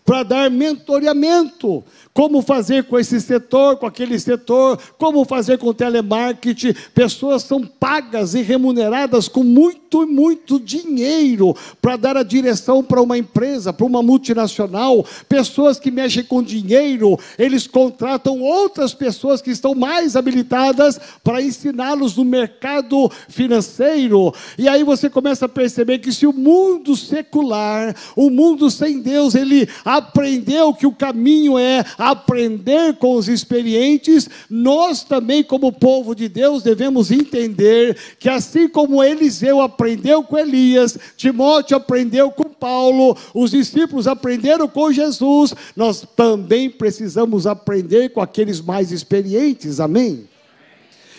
para 0.05 0.23
dar 0.23 0.51
mentoreamento. 0.51 1.83
Como 2.19 2.43
fazer 2.43 2.83
com 2.83 2.99
esse 2.99 3.21
setor, 3.21 3.77
com 3.77 3.87
aquele 3.87 4.19
setor, 4.19 4.77
como 4.99 5.25
fazer 5.25 5.57
com 5.57 5.73
telemarketing. 5.73 6.75
Pessoas 6.93 7.45
são 7.45 7.65
pagas 7.65 8.35
e 8.35 8.43
remuneradas 8.43 9.29
com 9.29 9.45
muito, 9.45 10.05
muito 10.05 10.59
dinheiro 10.59 11.55
para 11.81 11.97
dar 11.97 12.17
a 12.17 12.25
direção 12.25 12.83
para 12.83 13.01
uma 13.01 13.17
empresa, 13.17 13.73
para 13.73 13.87
uma 13.87 14.03
multinacional. 14.03 15.07
Pessoas 15.29 15.79
que 15.79 15.93
mexem 15.93 16.25
com 16.25 16.43
dinheiro, 16.43 17.17
eles 17.39 17.69
contratam 17.69 18.41
outras 18.41 18.93
pessoas 18.93 19.41
que 19.41 19.53
estão 19.53 19.73
mais 19.73 20.17
habilitadas 20.17 20.99
para 21.23 21.41
ensiná-los 21.41 22.17
no 22.17 22.25
mercado 22.25 23.09
financeiro. 23.29 24.35
E 24.59 24.69
aí 24.69 24.83
você 24.83 25.09
começa 25.09 25.45
a 25.45 25.49
perceber 25.49 26.01
que 26.01 26.13
se 26.13 26.27
o 26.27 26.33
mundo 26.33 26.97
secular, 26.97 27.95
o 28.17 28.29
mundo 28.29 28.69
sem 28.73 28.99
Deus, 28.99 29.37
ele 29.37 29.69
aprendeu 29.85 30.75
que 30.75 30.85
o 30.85 30.91
caminho 30.91 31.57
é 31.57 31.85
aprender 32.09 32.95
com 32.95 33.17
os 33.17 33.29
experientes, 33.29 34.31
nós 34.49 35.05
também, 35.05 35.45
como 35.45 35.71
povo 35.71 36.15
de 36.15 36.27
Deus, 36.27 36.63
devemos 36.63 37.11
entender 37.11 37.97
que 38.19 38.31
assim 38.31 38.67
como 38.67 39.05
Eliseu 39.05 39.61
aprendeu 39.61 40.23
com 40.23 40.39
Elias, 40.39 40.99
Timóteo 41.19 41.77
aprendeu 41.77 42.31
com 42.31 42.45
Paulo, 42.45 43.15
os 43.35 43.51
discípulos 43.51 44.07
aprenderam 44.07 44.67
com 44.67 44.91
Jesus, 44.91 45.55
nós 45.77 46.07
também 46.17 46.71
precisamos 46.71 47.47
aprender 47.47 48.09
com 48.09 48.23
aqueles 48.23 48.61
mais 48.61 48.91
experientes, 48.91 49.79
amém? 49.79 50.27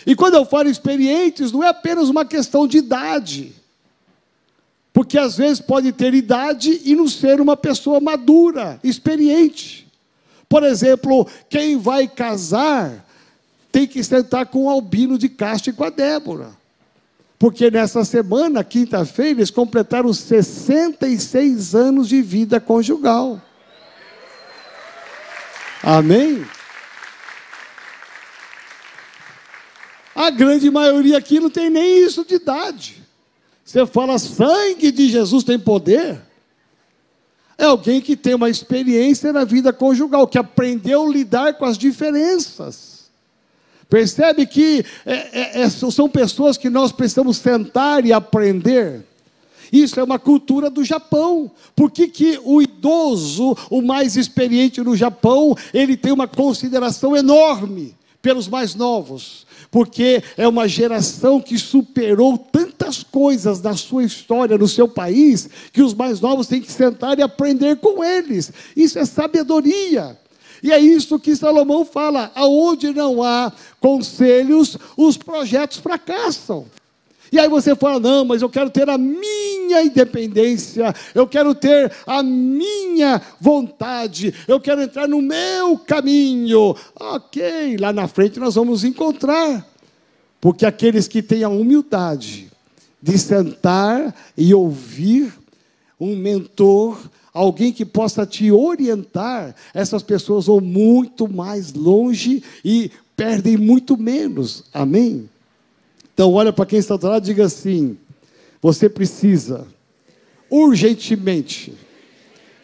E 0.04 0.16
quando 0.16 0.34
eu 0.34 0.44
falo 0.44 0.68
experientes, 0.68 1.52
não 1.52 1.62
é 1.62 1.68
apenas 1.68 2.08
uma 2.08 2.24
questão 2.24 2.66
de 2.66 2.78
idade. 2.78 3.54
Porque 4.92 5.16
às 5.16 5.36
vezes 5.36 5.60
pode 5.60 5.92
ter 5.92 6.14
idade 6.14 6.80
e 6.84 6.96
não 6.96 7.06
ser 7.06 7.40
uma 7.40 7.56
pessoa 7.56 8.00
madura, 8.00 8.80
experiente. 8.82 9.89
Por 10.50 10.64
exemplo, 10.64 11.28
quem 11.48 11.78
vai 11.78 12.08
casar 12.08 13.06
tem 13.70 13.86
que 13.86 14.02
sentar 14.02 14.46
com 14.46 14.64
o 14.64 14.68
Albino 14.68 15.16
de 15.16 15.28
Castro 15.28 15.70
e 15.70 15.72
com 15.72 15.84
a 15.84 15.90
Débora. 15.90 16.50
Porque 17.38 17.70
nessa 17.70 18.04
semana, 18.04 18.64
quinta-feira, 18.64 19.30
eles 19.30 19.50
completaram 19.50 20.12
66 20.12 21.72
anos 21.76 22.08
de 22.08 22.20
vida 22.20 22.58
conjugal. 22.60 23.40
Amém? 25.84 26.44
A 30.16 30.30
grande 30.30 30.68
maioria 30.68 31.16
aqui 31.16 31.38
não 31.38 31.48
tem 31.48 31.70
nem 31.70 32.04
isso 32.04 32.24
de 32.24 32.34
idade. 32.34 33.00
Você 33.64 33.86
fala, 33.86 34.18
sangue 34.18 34.90
de 34.90 35.08
Jesus 35.08 35.44
tem 35.44 35.60
poder. 35.60 36.20
É 37.60 37.66
alguém 37.66 38.00
que 38.00 38.16
tem 38.16 38.32
uma 38.32 38.48
experiência 38.48 39.34
na 39.34 39.44
vida 39.44 39.70
conjugal, 39.70 40.26
que 40.26 40.38
aprendeu 40.38 41.06
a 41.06 41.10
lidar 41.10 41.52
com 41.58 41.66
as 41.66 41.76
diferenças. 41.76 43.10
Percebe 43.86 44.46
que 44.46 44.82
é, 45.04 45.58
é, 45.58 45.60
é 45.60 45.68
são 45.68 46.08
pessoas 46.08 46.56
que 46.56 46.70
nós 46.70 46.90
precisamos 46.90 47.36
sentar 47.36 48.06
e 48.06 48.14
aprender. 48.14 49.04
Isso 49.70 50.00
é 50.00 50.02
uma 50.02 50.18
cultura 50.18 50.70
do 50.70 50.82
Japão. 50.82 51.50
Por 51.76 51.90
que, 51.90 52.08
que 52.08 52.40
o 52.42 52.62
idoso, 52.62 53.54
o 53.68 53.82
mais 53.82 54.16
experiente 54.16 54.80
no 54.80 54.96
Japão, 54.96 55.54
ele 55.74 55.98
tem 55.98 56.12
uma 56.12 56.26
consideração 56.26 57.14
enorme 57.14 57.94
pelos 58.22 58.48
mais 58.48 58.74
novos? 58.74 59.46
porque 59.70 60.22
é 60.36 60.48
uma 60.48 60.66
geração 60.66 61.40
que 61.40 61.58
superou 61.58 62.36
tantas 62.36 63.02
coisas 63.02 63.62
na 63.62 63.76
sua 63.76 64.04
história, 64.04 64.58
no 64.58 64.66
seu 64.66 64.88
país, 64.88 65.48
que 65.72 65.82
os 65.82 65.94
mais 65.94 66.20
novos 66.20 66.46
têm 66.48 66.60
que 66.60 66.72
sentar 66.72 67.18
e 67.18 67.22
aprender 67.22 67.76
com 67.76 68.02
eles. 68.02 68.52
Isso 68.76 68.98
é 68.98 69.04
sabedoria. 69.04 70.18
E 70.62 70.72
é 70.72 70.78
isso 70.78 71.18
que 71.18 71.36
Salomão 71.36 71.84
fala: 71.84 72.30
aonde 72.34 72.92
não 72.92 73.22
há 73.22 73.52
conselhos, 73.78 74.76
os 74.96 75.16
projetos 75.16 75.78
fracassam. 75.78 76.66
E 77.32 77.38
aí 77.38 77.48
você 77.48 77.74
fala: 77.76 78.00
não, 78.00 78.24
mas 78.24 78.42
eu 78.42 78.48
quero 78.48 78.70
ter 78.70 78.88
a 78.88 78.98
minha 78.98 79.82
independência, 79.82 80.94
eu 81.14 81.26
quero 81.26 81.54
ter 81.54 81.92
a 82.06 82.22
minha 82.22 83.20
vontade, 83.40 84.34
eu 84.48 84.60
quero 84.60 84.82
entrar 84.82 85.06
no 85.08 85.22
meu 85.22 85.78
caminho. 85.78 86.74
Ok, 86.98 87.76
lá 87.78 87.92
na 87.92 88.08
frente 88.08 88.40
nós 88.40 88.54
vamos 88.54 88.84
encontrar. 88.84 89.66
Porque 90.40 90.64
aqueles 90.64 91.06
que 91.06 91.22
têm 91.22 91.44
a 91.44 91.48
humildade 91.48 92.50
de 93.02 93.18
sentar 93.18 94.14
e 94.36 94.54
ouvir 94.54 95.32
um 95.98 96.16
mentor, 96.16 96.98
alguém 97.32 97.72
que 97.72 97.84
possa 97.84 98.24
te 98.24 98.50
orientar, 98.50 99.54
essas 99.74 100.02
pessoas 100.02 100.46
vão 100.46 100.60
muito 100.60 101.30
mais 101.30 101.72
longe 101.74 102.42
e 102.64 102.90
perdem 103.14 103.56
muito 103.58 103.98
menos. 103.98 104.64
Amém? 104.72 105.28
Então, 106.20 106.34
olha 106.34 106.52
para 106.52 106.66
quem 106.66 106.78
está 106.78 106.98
do 106.98 107.06
lado 107.06 107.22
e 107.24 107.28
diga 107.28 107.46
assim: 107.46 107.98
você 108.60 108.90
precisa 108.90 109.66
urgentemente 110.50 111.72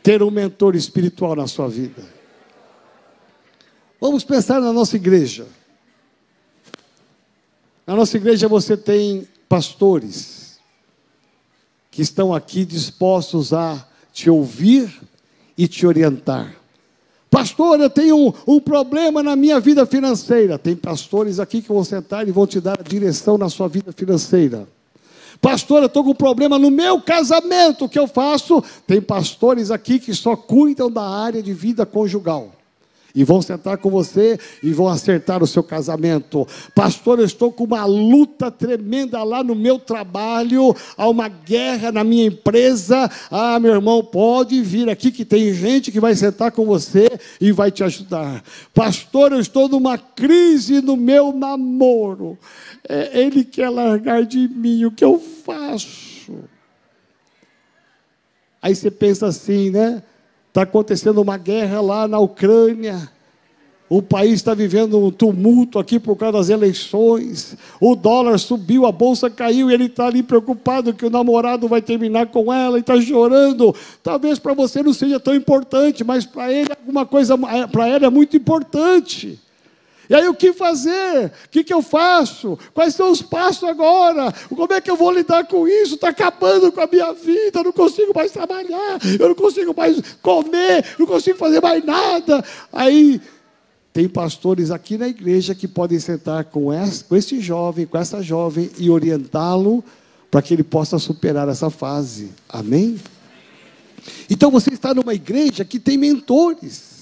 ter 0.02 0.22
um 0.22 0.30
mentor 0.30 0.76
espiritual 0.76 1.34
na 1.34 1.46
sua 1.46 1.66
vida. 1.66 2.04
Vamos 3.98 4.24
pensar 4.24 4.60
na 4.60 4.74
nossa 4.74 4.96
igreja. 4.96 5.46
Na 7.86 7.96
nossa 7.96 8.18
igreja 8.18 8.46
você 8.46 8.76
tem 8.76 9.26
pastores 9.48 10.60
que 11.90 12.02
estão 12.02 12.34
aqui 12.34 12.62
dispostos 12.62 13.54
a 13.54 13.88
te 14.12 14.28
ouvir 14.28 15.00
e 15.56 15.66
te 15.66 15.86
orientar. 15.86 16.54
Pastor, 17.30 17.80
eu 17.80 17.90
tenho 17.90 18.16
um, 18.16 18.32
um, 18.46 18.60
problema 18.60 19.22
na 19.22 19.34
minha 19.36 19.60
vida 19.60 19.84
financeira. 19.84 20.58
Tem 20.58 20.76
pastores 20.76 21.40
aqui 21.40 21.60
que 21.60 21.68
vão 21.68 21.84
sentar 21.84 22.26
e 22.26 22.30
vão 22.30 22.46
te 22.46 22.60
dar 22.60 22.80
a 22.80 22.82
direção 22.82 23.36
na 23.36 23.48
sua 23.48 23.68
vida 23.68 23.92
financeira. 23.92 24.66
Pastor, 25.40 25.82
eu 25.82 25.86
estou 25.86 26.02
com 26.02 26.10
um 26.10 26.14
problema 26.14 26.58
no 26.58 26.70
meu 26.70 27.00
casamento, 27.00 27.84
o 27.84 27.88
que 27.88 27.98
eu 27.98 28.06
faço? 28.06 28.64
Tem 28.86 29.02
pastores 29.02 29.70
aqui 29.70 29.98
que 29.98 30.14
só 30.14 30.34
cuidam 30.34 30.90
da 30.90 31.06
área 31.06 31.42
de 31.42 31.52
vida 31.52 31.84
conjugal 31.84 32.55
e 33.16 33.24
vão 33.24 33.40
sentar 33.40 33.78
com 33.78 33.88
você 33.88 34.38
e 34.62 34.70
vão 34.74 34.86
acertar 34.86 35.42
o 35.42 35.46
seu 35.46 35.62
casamento. 35.62 36.46
Pastor, 36.74 37.18
eu 37.18 37.24
estou 37.24 37.50
com 37.50 37.64
uma 37.64 37.86
luta 37.86 38.50
tremenda 38.50 39.22
lá 39.24 39.42
no 39.42 39.54
meu 39.54 39.78
trabalho, 39.78 40.76
há 40.98 41.08
uma 41.08 41.26
guerra 41.26 41.90
na 41.90 42.04
minha 42.04 42.26
empresa. 42.26 43.10
Ah, 43.30 43.58
meu 43.58 43.72
irmão, 43.72 44.04
pode 44.04 44.60
vir 44.60 44.90
aqui 44.90 45.10
que 45.10 45.24
tem 45.24 45.54
gente 45.54 45.90
que 45.90 45.98
vai 45.98 46.14
sentar 46.14 46.52
com 46.52 46.66
você 46.66 47.08
e 47.40 47.50
vai 47.50 47.70
te 47.70 47.82
ajudar. 47.82 48.44
Pastor, 48.74 49.32
eu 49.32 49.40
estou 49.40 49.66
numa 49.66 49.96
crise 49.96 50.82
no 50.82 50.96
meu 50.96 51.32
namoro. 51.32 52.38
É, 52.86 53.18
ele 53.18 53.44
quer 53.44 53.70
largar 53.70 54.26
de 54.26 54.46
mim, 54.46 54.84
o 54.84 54.90
que 54.90 55.04
eu 55.04 55.18
faço? 55.18 56.44
Aí 58.60 58.74
você 58.74 58.90
pensa 58.90 59.26
assim, 59.26 59.70
né? 59.70 60.02
Está 60.56 60.62
acontecendo 60.62 61.20
uma 61.20 61.36
guerra 61.36 61.82
lá 61.82 62.08
na 62.08 62.18
Ucrânia. 62.18 63.10
O 63.90 64.00
país 64.00 64.36
está 64.36 64.54
vivendo 64.54 64.98
um 64.98 65.10
tumulto 65.10 65.78
aqui 65.78 66.00
por 66.00 66.16
causa 66.16 66.38
das 66.38 66.48
eleições. 66.48 67.58
O 67.78 67.94
dólar 67.94 68.38
subiu, 68.38 68.86
a 68.86 68.90
bolsa 68.90 69.28
caiu 69.28 69.70
e 69.70 69.74
ele 69.74 69.84
está 69.84 70.06
ali 70.06 70.22
preocupado 70.22 70.94
que 70.94 71.04
o 71.04 71.10
namorado 71.10 71.68
vai 71.68 71.82
terminar 71.82 72.28
com 72.28 72.50
ela 72.50 72.78
e 72.78 72.80
está 72.80 72.98
chorando. 72.98 73.76
Talvez 74.02 74.38
para 74.38 74.54
você 74.54 74.82
não 74.82 74.94
seja 74.94 75.20
tão 75.20 75.34
importante, 75.34 76.02
mas 76.02 76.24
para 76.24 76.50
ele 76.50 76.70
alguma 76.70 77.04
coisa, 77.04 77.38
é, 77.52 77.66
para 77.66 77.86
ela 77.86 78.06
é 78.06 78.10
muito 78.10 78.34
importante. 78.34 79.38
E 80.08 80.14
aí 80.14 80.28
o 80.28 80.34
que 80.34 80.52
fazer? 80.52 81.32
O 81.46 81.48
que, 81.50 81.64
que 81.64 81.74
eu 81.74 81.82
faço? 81.82 82.58
Quais 82.72 82.94
são 82.94 83.10
os 83.10 83.22
passos 83.22 83.64
agora? 83.64 84.32
Como 84.48 84.72
é 84.72 84.80
que 84.80 84.90
eu 84.90 84.96
vou 84.96 85.10
lidar 85.10 85.46
com 85.46 85.66
isso? 85.66 85.94
Está 85.94 86.08
acabando 86.08 86.70
com 86.70 86.80
a 86.80 86.86
minha 86.86 87.12
vida, 87.12 87.60
eu 87.60 87.64
não 87.64 87.72
consigo 87.72 88.12
mais 88.14 88.30
trabalhar, 88.30 88.98
eu 89.18 89.28
não 89.28 89.34
consigo 89.34 89.74
mais 89.76 90.00
comer, 90.22 90.84
não 90.98 91.06
consigo 91.06 91.38
fazer 91.38 91.60
mais 91.60 91.84
nada. 91.84 92.44
Aí 92.72 93.20
tem 93.92 94.08
pastores 94.08 94.70
aqui 94.70 94.98
na 94.98 95.08
igreja 95.08 95.54
que 95.54 95.66
podem 95.66 95.98
sentar 95.98 96.44
com 96.44 96.68
com 97.08 97.16
esse 97.16 97.40
jovem, 97.40 97.86
com 97.86 97.96
essa 97.96 98.22
jovem 98.22 98.70
e 98.78 98.90
orientá-lo 98.90 99.82
para 100.30 100.42
que 100.42 100.52
ele 100.52 100.64
possa 100.64 100.98
superar 100.98 101.48
essa 101.48 101.70
fase. 101.70 102.30
Amém? 102.48 103.00
Então 104.28 104.50
você 104.50 104.74
está 104.74 104.92
numa 104.92 105.14
igreja 105.14 105.64
que 105.64 105.78
tem 105.78 105.96
mentores. 105.96 106.95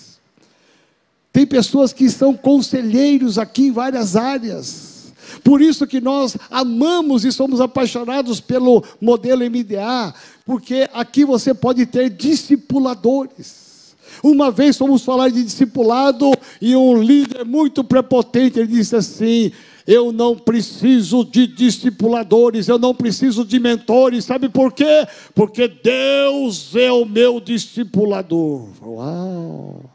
Tem 1.35 1.44
pessoas 1.44 1.92
que 1.92 2.09
são 2.09 2.33
conselheiros 2.33 3.38
aqui 3.38 3.66
em 3.66 3.73
várias 3.73 4.14
áreas. 4.14 5.12
Por 5.42 5.61
isso 5.61 5.85
que 5.85 6.01
nós 6.01 6.37
amamos 6.49 7.25
e 7.25 7.33
somos 7.33 7.61
apaixonados 7.61 8.40
pelo 8.40 8.85
modelo 9.01 9.42
MDA, 9.42 10.14
porque 10.47 10.88
aqui 10.94 11.25
você 11.25 11.53
pode 11.53 11.87
ter 11.87 12.09
discipuladores. 12.09 13.97
Uma 14.23 14.53
vez 14.53 14.79
fomos 14.79 15.05
falar 15.05 15.29
de 15.29 15.42
discipulado 15.42 16.31
e 16.62 16.77
um 16.77 17.03
líder 17.03 17.44
muito 17.44 17.83
prepotente 17.83 18.61
ele 18.61 18.68
disse 18.68 18.94
assim: 18.94 19.51
eu 19.88 20.12
não 20.12 20.37
preciso 20.37 21.25
de 21.25 21.49
discipuladores, 21.49 22.68
eu 22.68 22.79
não 22.79 22.94
preciso 22.94 23.44
de 23.44 23.59
mentores, 23.59 24.25
sabe 24.25 24.49
por 24.49 24.73
quê? 24.73 25.05
Porque 25.35 25.66
Deus 25.66 26.77
é 26.77 26.92
o 26.92 27.05
meu 27.05 27.40
discipulador. 27.40 28.68
Uau! 28.81 29.93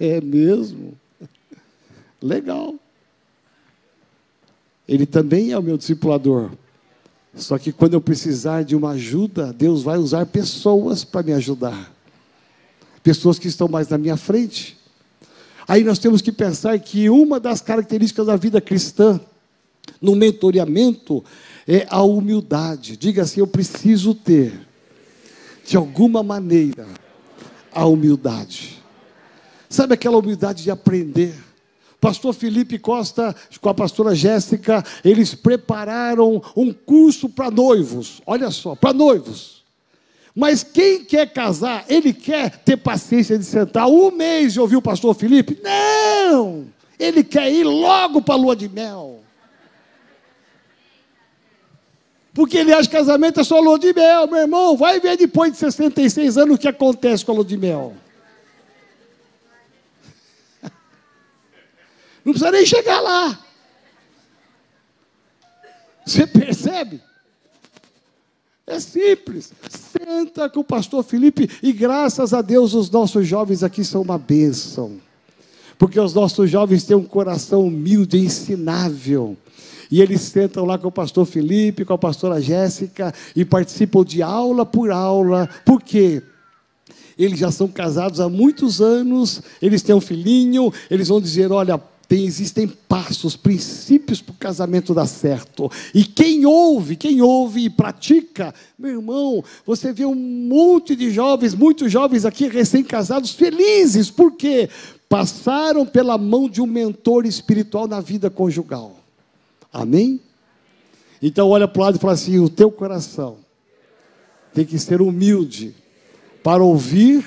É 0.00 0.18
mesmo? 0.18 0.94
Legal. 2.22 2.74
Ele 4.88 5.04
também 5.04 5.52
é 5.52 5.58
o 5.58 5.62
meu 5.62 5.76
discipulador. 5.76 6.50
Só 7.34 7.58
que 7.58 7.70
quando 7.70 7.94
eu 7.94 8.00
precisar 8.00 8.62
de 8.64 8.74
uma 8.74 8.92
ajuda, 8.92 9.52
Deus 9.52 9.82
vai 9.82 9.98
usar 9.98 10.24
pessoas 10.24 11.04
para 11.04 11.22
me 11.22 11.32
ajudar. 11.34 11.92
Pessoas 13.02 13.38
que 13.38 13.46
estão 13.46 13.68
mais 13.68 13.88
na 13.88 13.98
minha 13.98 14.16
frente. 14.16 14.76
Aí 15.68 15.84
nós 15.84 15.98
temos 15.98 16.22
que 16.22 16.32
pensar 16.32 16.78
que 16.80 17.08
uma 17.08 17.38
das 17.38 17.60
características 17.60 18.26
da 18.26 18.36
vida 18.36 18.60
cristã, 18.60 19.20
no 20.00 20.16
mentoreamento, 20.16 21.22
é 21.68 21.86
a 21.88 22.02
humildade. 22.02 22.96
Diga 22.96 23.22
assim: 23.22 23.40
eu 23.40 23.46
preciso 23.46 24.14
ter, 24.14 24.66
de 25.64 25.76
alguma 25.76 26.22
maneira, 26.22 26.88
a 27.70 27.86
humildade. 27.86 28.79
Sabe 29.70 29.94
aquela 29.94 30.18
humildade 30.18 30.64
de 30.64 30.70
aprender? 30.70 31.32
Pastor 32.00 32.34
Felipe 32.34 32.76
Costa, 32.76 33.36
com 33.60 33.68
a 33.68 33.74
pastora 33.74 34.16
Jéssica, 34.16 34.84
eles 35.04 35.32
prepararam 35.32 36.42
um 36.56 36.72
curso 36.72 37.28
para 37.28 37.52
noivos. 37.52 38.20
Olha 38.26 38.50
só, 38.50 38.74
para 38.74 38.92
noivos. 38.92 39.62
Mas 40.34 40.64
quem 40.64 41.04
quer 41.04 41.32
casar, 41.32 41.84
ele 41.88 42.12
quer 42.12 42.58
ter 42.58 42.78
paciência 42.78 43.38
de 43.38 43.44
sentar 43.44 43.86
um 43.86 44.10
mês 44.10 44.54
e 44.54 44.60
ouvir 44.60 44.76
o 44.76 44.82
pastor 44.82 45.14
Felipe? 45.14 45.60
Não! 45.62 46.66
Ele 46.98 47.22
quer 47.22 47.52
ir 47.52 47.64
logo 47.64 48.20
para 48.22 48.34
a 48.34 48.38
lua 48.38 48.56
de 48.56 48.68
mel. 48.68 49.20
Porque 52.34 52.58
ele 52.58 52.72
acha 52.72 52.88
que 52.88 52.96
casamento 52.96 53.38
é 53.38 53.44
só 53.44 53.60
lua 53.60 53.78
de 53.78 53.92
mel, 53.92 54.26
meu 54.26 54.40
irmão. 54.40 54.76
Vai 54.76 54.98
ver 54.98 55.16
depois 55.16 55.52
de 55.52 55.58
66 55.58 56.38
anos 56.38 56.56
o 56.56 56.58
que 56.58 56.68
acontece 56.68 57.24
com 57.24 57.32
a 57.32 57.34
lua 57.36 57.44
de 57.44 57.56
mel. 57.56 57.94
Não 62.24 62.32
precisa 62.32 62.50
nem 62.50 62.66
chegar 62.66 63.00
lá. 63.00 63.38
Você 66.04 66.26
percebe? 66.26 67.00
É 68.66 68.78
simples. 68.78 69.52
Senta 69.68 70.48
com 70.48 70.60
o 70.60 70.64
pastor 70.64 71.02
Felipe 71.02 71.50
e 71.62 71.72
graças 71.72 72.32
a 72.32 72.40
Deus 72.40 72.74
os 72.74 72.90
nossos 72.90 73.26
jovens 73.26 73.62
aqui 73.62 73.84
são 73.84 74.02
uma 74.02 74.18
bênção. 74.18 75.00
Porque 75.78 75.98
os 75.98 76.14
nossos 76.14 76.50
jovens 76.50 76.84
têm 76.84 76.96
um 76.96 77.04
coração 77.04 77.66
humilde 77.66 78.16
e 78.16 78.24
ensinável. 78.24 79.36
E 79.90 80.00
eles 80.00 80.20
sentam 80.20 80.64
lá 80.64 80.78
com 80.78 80.88
o 80.88 80.92
pastor 80.92 81.26
Felipe, 81.26 81.84
com 81.84 81.94
a 81.94 81.98
pastora 81.98 82.40
Jéssica 82.40 83.12
e 83.34 83.44
participam 83.44 84.04
de 84.04 84.22
aula 84.22 84.64
por 84.64 84.90
aula. 84.90 85.48
Por 85.64 85.82
quê? 85.82 86.22
Eles 87.18 87.40
já 87.40 87.50
são 87.50 87.66
casados 87.66 88.20
há 88.20 88.28
muitos 88.28 88.80
anos, 88.80 89.42
eles 89.60 89.82
têm 89.82 89.94
um 89.94 90.00
filhinho, 90.00 90.72
eles 90.90 91.08
vão 91.08 91.20
dizer: 91.20 91.50
olha, 91.50 91.80
tem, 92.10 92.26
existem 92.26 92.66
passos, 92.66 93.36
princípios 93.36 94.20
para 94.20 94.32
o 94.32 94.36
casamento 94.36 94.92
dar 94.92 95.06
certo. 95.06 95.70
E 95.94 96.02
quem 96.02 96.44
ouve, 96.44 96.96
quem 96.96 97.22
ouve 97.22 97.60
e 97.66 97.70
pratica, 97.70 98.52
meu 98.76 98.90
irmão, 98.96 99.44
você 99.64 99.92
vê 99.92 100.04
um 100.04 100.16
monte 100.16 100.96
de 100.96 101.12
jovens, 101.12 101.54
muitos 101.54 101.92
jovens 101.92 102.24
aqui 102.24 102.48
recém-casados, 102.48 103.30
felizes, 103.30 104.10
por 104.10 104.32
quê? 104.32 104.68
Passaram 105.08 105.86
pela 105.86 106.18
mão 106.18 106.48
de 106.48 106.60
um 106.60 106.66
mentor 106.66 107.24
espiritual 107.26 107.86
na 107.86 108.00
vida 108.00 108.28
conjugal. 108.28 108.98
Amém? 109.72 110.20
Então 111.22 111.48
olha 111.48 111.68
para 111.68 111.80
o 111.80 111.84
lado 111.84 111.96
e 111.96 112.00
fala 112.00 112.14
assim: 112.14 112.40
o 112.40 112.48
teu 112.48 112.72
coração 112.72 113.38
tem 114.52 114.64
que 114.64 114.80
ser 114.80 115.00
humilde 115.00 115.76
para 116.42 116.60
ouvir 116.60 117.24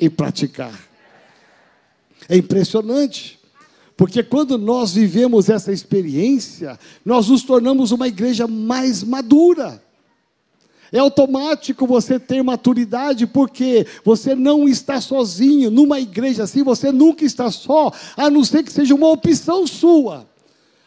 e 0.00 0.08
praticar. 0.08 0.80
É 2.26 2.38
impressionante. 2.38 3.41
Porque 3.96 4.22
quando 4.22 4.56
nós 4.56 4.94
vivemos 4.94 5.48
essa 5.48 5.72
experiência, 5.72 6.78
nós 7.04 7.28
nos 7.28 7.42
tornamos 7.42 7.92
uma 7.92 8.08
igreja 8.08 8.46
mais 8.46 9.02
madura. 9.02 9.82
É 10.92 10.98
automático 10.98 11.86
você 11.86 12.20
ter 12.20 12.42
maturidade, 12.42 13.26
porque 13.26 13.86
você 14.04 14.34
não 14.34 14.68
está 14.68 15.00
sozinho. 15.00 15.70
Numa 15.70 15.98
igreja 15.98 16.42
assim, 16.42 16.62
você 16.62 16.92
nunca 16.92 17.24
está 17.24 17.50
só, 17.50 17.90
a 18.16 18.28
não 18.28 18.44
ser 18.44 18.62
que 18.62 18.72
seja 18.72 18.94
uma 18.94 19.08
opção 19.08 19.66
sua. 19.66 20.26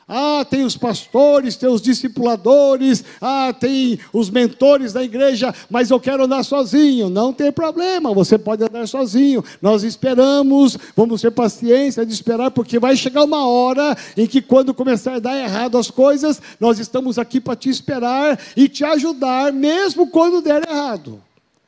Ah, 0.07 0.45
tem 0.47 0.63
os 0.63 0.77
pastores, 0.77 1.55
tem 1.55 1.67
os 1.67 1.81
discipuladores, 1.81 3.03
ah, 3.19 3.51
tem 3.51 3.97
os 4.13 4.29
mentores 4.29 4.93
da 4.93 5.03
igreja, 5.03 5.53
mas 5.67 5.89
eu 5.89 5.99
quero 5.99 6.25
andar 6.25 6.43
sozinho. 6.43 7.09
Não 7.09 7.33
tem 7.33 7.51
problema, 7.51 8.13
você 8.13 8.37
pode 8.37 8.63
andar 8.63 8.87
sozinho. 8.87 9.43
Nós 9.59 9.83
esperamos, 9.83 10.77
vamos 10.95 11.21
ter 11.21 11.31
paciência 11.31 12.05
de 12.05 12.13
esperar, 12.13 12.51
porque 12.51 12.77
vai 12.77 12.95
chegar 12.95 13.23
uma 13.23 13.47
hora 13.47 13.97
em 14.15 14.27
que, 14.27 14.43
quando 14.43 14.75
começar 14.75 15.15
a 15.15 15.19
dar 15.19 15.37
errado 15.37 15.75
as 15.75 15.89
coisas, 15.89 16.39
nós 16.59 16.77
estamos 16.77 17.17
aqui 17.17 17.41
para 17.41 17.55
te 17.55 17.69
esperar 17.69 18.39
e 18.55 18.69
te 18.69 18.83
ajudar, 18.83 19.51
mesmo 19.51 20.07
quando 20.07 20.39
der 20.39 20.69
errado. 20.69 21.19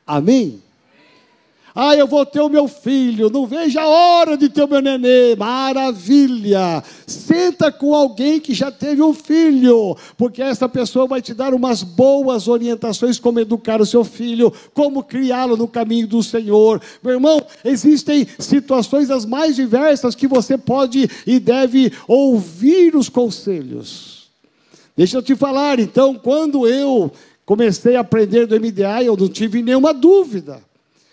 Amém? 0.06 0.62
Ah, 1.80 1.94
eu 1.94 2.08
vou 2.08 2.26
ter 2.26 2.40
o 2.40 2.48
meu 2.48 2.66
filho, 2.66 3.30
não 3.30 3.46
vejo 3.46 3.78
a 3.78 3.86
hora 3.86 4.36
de 4.36 4.48
ter 4.48 4.64
o 4.64 4.68
meu 4.68 4.82
nenê. 4.82 5.36
Maravilha! 5.36 6.82
Senta 7.06 7.70
com 7.70 7.94
alguém 7.94 8.40
que 8.40 8.52
já 8.52 8.68
teve 8.68 9.00
um 9.00 9.14
filho, 9.14 9.96
porque 10.16 10.42
essa 10.42 10.68
pessoa 10.68 11.06
vai 11.06 11.22
te 11.22 11.32
dar 11.32 11.54
umas 11.54 11.84
boas 11.84 12.48
orientações 12.48 13.20
como 13.20 13.38
educar 13.38 13.80
o 13.80 13.86
seu 13.86 14.02
filho, 14.02 14.52
como 14.74 15.04
criá-lo 15.04 15.56
no 15.56 15.68
caminho 15.68 16.08
do 16.08 16.20
Senhor. 16.20 16.82
Meu 17.00 17.14
irmão, 17.14 17.40
existem 17.64 18.26
situações 18.40 19.08
as 19.08 19.24
mais 19.24 19.54
diversas 19.54 20.16
que 20.16 20.26
você 20.26 20.58
pode 20.58 21.08
e 21.24 21.38
deve 21.38 21.92
ouvir 22.08 22.96
os 22.96 23.08
conselhos. 23.08 24.30
Deixa 24.96 25.16
eu 25.16 25.22
te 25.22 25.36
falar, 25.36 25.78
então, 25.78 26.16
quando 26.16 26.66
eu 26.66 27.12
comecei 27.46 27.94
a 27.94 28.00
aprender 28.00 28.48
do 28.48 28.56
MDA, 28.56 29.04
eu 29.04 29.16
não 29.16 29.28
tive 29.28 29.62
nenhuma 29.62 29.94
dúvida. 29.94 30.66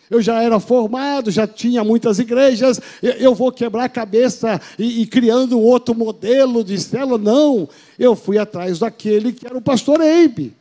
Eu 0.10 0.22
já 0.22 0.42
era 0.42 0.60
formado, 0.60 1.32
já 1.32 1.48
tinha 1.48 1.84
muitas 1.84 2.20
igrejas, 2.20 2.80
eu 3.02 3.34
vou 3.34 3.52
quebrar 3.52 3.86
a 3.86 3.90
cabeça 3.90 4.62
e, 4.78 5.02
e 5.02 5.08
criando 5.08 5.58
um 5.58 5.64
outro 5.64 5.96
modelo 5.96 6.64
de 6.64 6.80
célula. 6.80 7.18
Não, 7.18 7.68
eu 7.98 8.16
fui 8.16 8.38
atrás 8.38 8.80
daquele 8.80 9.34
que 9.34 9.46
era 9.46 9.58
o 9.58 9.62
pastor 9.62 10.02
Eibe. 10.02 10.54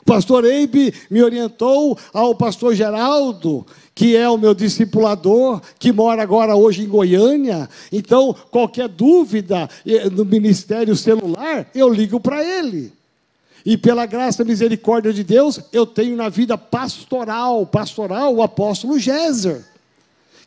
O 0.00 0.04
pastor 0.04 0.44
Eibe 0.44 0.94
me 1.10 1.22
orientou 1.22 1.98
ao 2.14 2.34
pastor 2.34 2.74
Geraldo, 2.74 3.66
que 3.94 4.16
é 4.16 4.28
o 4.28 4.38
meu 4.38 4.54
discipulador, 4.54 5.60
que 5.78 5.92
mora 5.92 6.22
agora 6.22 6.54
hoje 6.54 6.82
em 6.82 6.88
Goiânia. 6.88 7.68
Então, 7.92 8.34
qualquer 8.50 8.88
dúvida 8.88 9.68
eh, 9.84 10.08
no 10.08 10.24
ministério 10.24 10.94
celular, 10.94 11.68
eu 11.74 11.92
ligo 11.92 12.20
para 12.20 12.42
ele. 12.42 12.92
E 13.68 13.76
pela 13.76 14.06
graça 14.06 14.40
e 14.40 14.46
misericórdia 14.46 15.12
de 15.12 15.22
Deus, 15.22 15.60
eu 15.74 15.84
tenho 15.84 16.16
na 16.16 16.30
vida 16.30 16.56
pastoral, 16.56 17.66
pastoral, 17.66 18.34
o 18.34 18.42
apóstolo 18.42 18.98
Géser, 18.98 19.62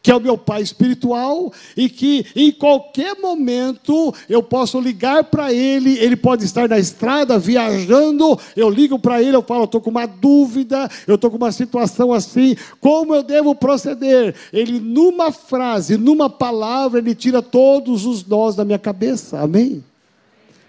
que 0.01 0.09
é 0.09 0.15
o 0.15 0.19
meu 0.19 0.39
pai 0.39 0.63
espiritual 0.63 1.53
e 1.77 1.87
que 1.87 2.25
em 2.35 2.51
qualquer 2.51 3.15
momento 3.19 4.11
eu 4.27 4.41
posso 4.41 4.79
ligar 4.79 5.25
para 5.25 5.53
ele, 5.53 5.99
ele 5.99 6.15
pode 6.15 6.45
estar 6.45 6.67
na 6.67 6.79
estrada 6.79 7.37
viajando, 7.37 8.39
eu 8.55 8.71
ligo 8.71 8.97
para 8.97 9.21
ele, 9.21 9.35
eu 9.35 9.43
falo, 9.43 9.65
estou 9.65 9.79
com 9.79 9.91
uma 9.91 10.07
dúvida, 10.07 10.89
eu 11.05 11.13
estou 11.13 11.29
com 11.29 11.37
uma 11.37 11.51
situação 11.51 12.11
assim, 12.11 12.55
como 12.79 13.13
eu 13.13 13.21
devo 13.21 13.53
proceder? 13.53 14.33
Ele 14.51 14.79
numa 14.79 15.31
frase, 15.31 15.95
numa 15.95 16.27
palavra, 16.27 16.97
ele 16.97 17.13
tira 17.13 17.39
todos 17.39 18.03
os 18.03 18.25
nós 18.25 18.55
da 18.55 18.65
minha 18.65 18.79
cabeça. 18.79 19.39
Amém? 19.39 19.83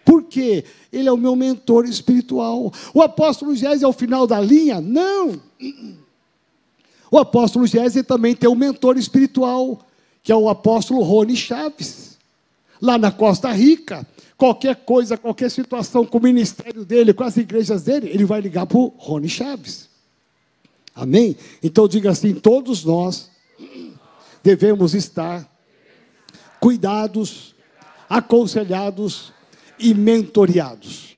Por 0.05 0.25
quê? 0.25 0.65
Ele 0.93 1.09
é 1.09 1.13
o 1.13 1.17
meu 1.17 1.37
mentor 1.37 1.85
espiritual. 1.85 2.73
O 2.93 3.03
apóstolo 3.03 3.55
Gésio 3.55 3.87
é 3.87 3.89
o 3.89 3.93
final 3.93 4.27
da 4.27 4.41
linha? 4.41 4.81
Não. 4.81 5.41
O 7.11 7.19
apóstolo 7.19 7.67
Gésio 7.67 8.03
também 8.03 8.35
tem 8.35 8.49
um 8.49 8.55
mentor 8.55 8.97
espiritual, 8.97 9.81
que 10.23 10.33
é 10.33 10.37
o 10.37 10.49
apóstolo 10.49 11.03
Rony 11.03 11.37
Chaves, 11.37 12.19
lá 12.81 12.99
na 12.99 13.13
Costa 13.13 13.53
Rica. 13.53 14.07
Qualquer 14.37 14.77
coisa, 14.77 15.17
qualquer 15.17 15.51
situação 15.51 16.05
com 16.05 16.19
o 16.19 16.23
ministério 16.23 16.85
dele, 16.85 17.13
com 17.13 17.23
as 17.23 17.37
igrejas 17.37 17.83
dele, 17.83 18.09
ele 18.09 18.25
vai 18.25 18.41
ligar 18.41 18.67
para 18.67 18.79
o 18.79 18.93
Rony 18.97 19.29
Chaves. 19.29 19.89
Amém? 20.95 21.37
Então 21.63 21.87
diga 21.87 22.11
assim: 22.11 22.35
todos 22.35 22.85
nós 22.85 23.31
devemos 24.43 24.95
estar 24.95 25.49
cuidados, 26.59 27.55
aconselhados 28.09 29.32
e 29.83 29.93
mentoreados. 29.93 31.13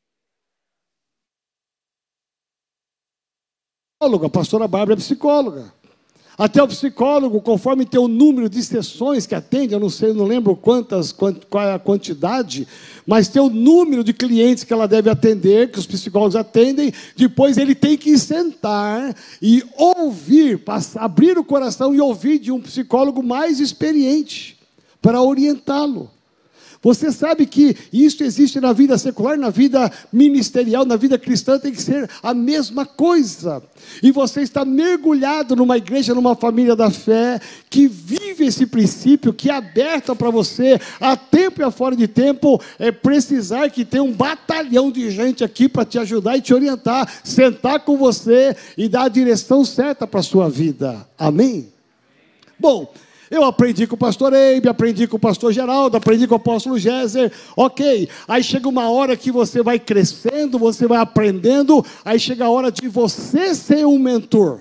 A 4.01 4.29
pastora 4.29 4.69
Bárbara 4.69 4.99
é 4.99 5.03
psicóloga. 5.03 5.73
Até 6.37 6.61
o 6.61 6.67
psicólogo, 6.67 7.41
conforme 7.41 7.87
tem 7.87 8.01
o 8.01 8.09
número 8.09 8.49
de 8.49 8.61
sessões 8.63 9.25
que 9.25 9.37
atende, 9.37 9.73
eu 9.73 9.79
não 9.79 9.89
sei, 9.89 10.13
não 10.13 10.25
lembro 10.25 10.57
quantas, 10.57 11.13
qual 11.13 11.63
é 11.63 11.73
a 11.73 11.79
quantidade, 11.79 12.67
mas 13.07 13.29
tem 13.29 13.41
o 13.41 13.49
número 13.49 14.03
de 14.03 14.13
clientes 14.13 14.65
que 14.65 14.73
ela 14.73 14.89
deve 14.89 15.09
atender, 15.09 15.71
que 15.71 15.79
os 15.79 15.87
psicólogos 15.87 16.35
atendem, 16.35 16.93
depois 17.17 17.57
ele 17.57 17.73
tem 17.73 17.97
que 17.97 18.19
sentar 18.19 19.15
e 19.41 19.63
ouvir, 19.79 20.61
abrir 20.97 21.39
o 21.39 21.45
coração 21.45 21.95
e 21.95 22.01
ouvir 22.01 22.41
de 22.41 22.51
um 22.51 22.61
psicólogo 22.61 23.23
mais 23.23 23.61
experiente, 23.61 24.59
para 25.01 25.23
orientá-lo. 25.23 26.11
Você 26.85 27.11
sabe 27.11 27.47
que 27.47 27.75
isso 27.91 28.23
existe 28.23 28.61
na 28.61 28.75
vida 28.75 28.99
secular, 28.99 29.39
na 29.39 29.49
vida 29.49 29.91
ministerial, 30.13 30.85
na 30.85 30.97
vida 30.97 31.19
cristã, 31.19 31.59
tem 31.59 31.73
que 31.73 31.81
ser 31.81 32.11
a 32.23 32.35
mesma 32.35 32.85
coisa. 32.85 33.63
E 34.03 34.13
você 34.13 34.43
está 34.43 34.67
mergulhado 34.67 35.57
numa 35.57 35.79
igreja, 35.79 36.15
numa 36.15 36.37
família 36.37 36.77
da 36.77 36.91
fé, 36.91 37.41
que 37.71 37.89
vive 37.89 38.45
esse 38.45 38.67
princípio, 38.67 39.33
que 39.33 39.49
é 39.49 39.55
aberta 39.55 40.15
para 40.15 40.29
você, 40.29 40.79
a 41.01 41.17
tempo 41.17 41.63
e 41.63 41.65
a 41.65 41.71
fora 41.71 41.97
de 41.97 42.07
tempo, 42.07 42.61
é 42.79 42.93
precisar 42.93 43.71
que 43.71 43.83
tenha 43.83 44.03
um 44.03 44.13
batalhão 44.13 44.93
de 44.93 45.11
gente 45.11 45.43
aqui 45.43 45.71
para 45.71 45.87
te 45.87 45.99
ajudar 45.99 46.37
e 46.37 46.43
te 46.43 46.53
orientar, 46.53 47.11
sentar 47.25 47.81
com 47.81 47.97
você 47.97 48.55
e 48.77 48.91
dar 48.91 49.05
a 49.05 49.09
direção 49.09 49.65
certa 49.65 50.07
para 50.07 50.21
a 50.21 50.23
sua 50.23 50.51
vida. 50.51 51.09
Amém? 51.19 51.73
Bom, 52.59 52.93
eu 53.37 53.45
aprendi 53.45 53.87
com 53.87 53.95
o 53.95 53.99
pastor 53.99 54.33
Eibe, 54.33 54.69
aprendi 54.69 55.07
com 55.07 55.17
o 55.17 55.21
pastor 55.21 55.53
Geraldo, 55.53 55.97
aprendi 55.97 56.27
com 56.27 56.35
o 56.35 56.37
apóstolo 56.37 56.79
Géser. 56.79 57.33
Ok, 57.57 58.09
aí 58.27 58.43
chega 58.43 58.69
uma 58.69 58.91
hora 58.91 59.17
que 59.17 59.31
você 59.31 59.63
vai 59.63 59.79
crescendo, 59.79 60.59
você 60.59 60.87
vai 60.87 60.99
aprendendo, 60.99 61.85
aí 62.05 62.19
chega 62.19 62.45
a 62.45 62.51
hora 62.51 62.71
de 62.71 62.89
você 62.89 63.55
ser 63.55 63.87
um 63.87 63.99
mentor. 63.99 64.61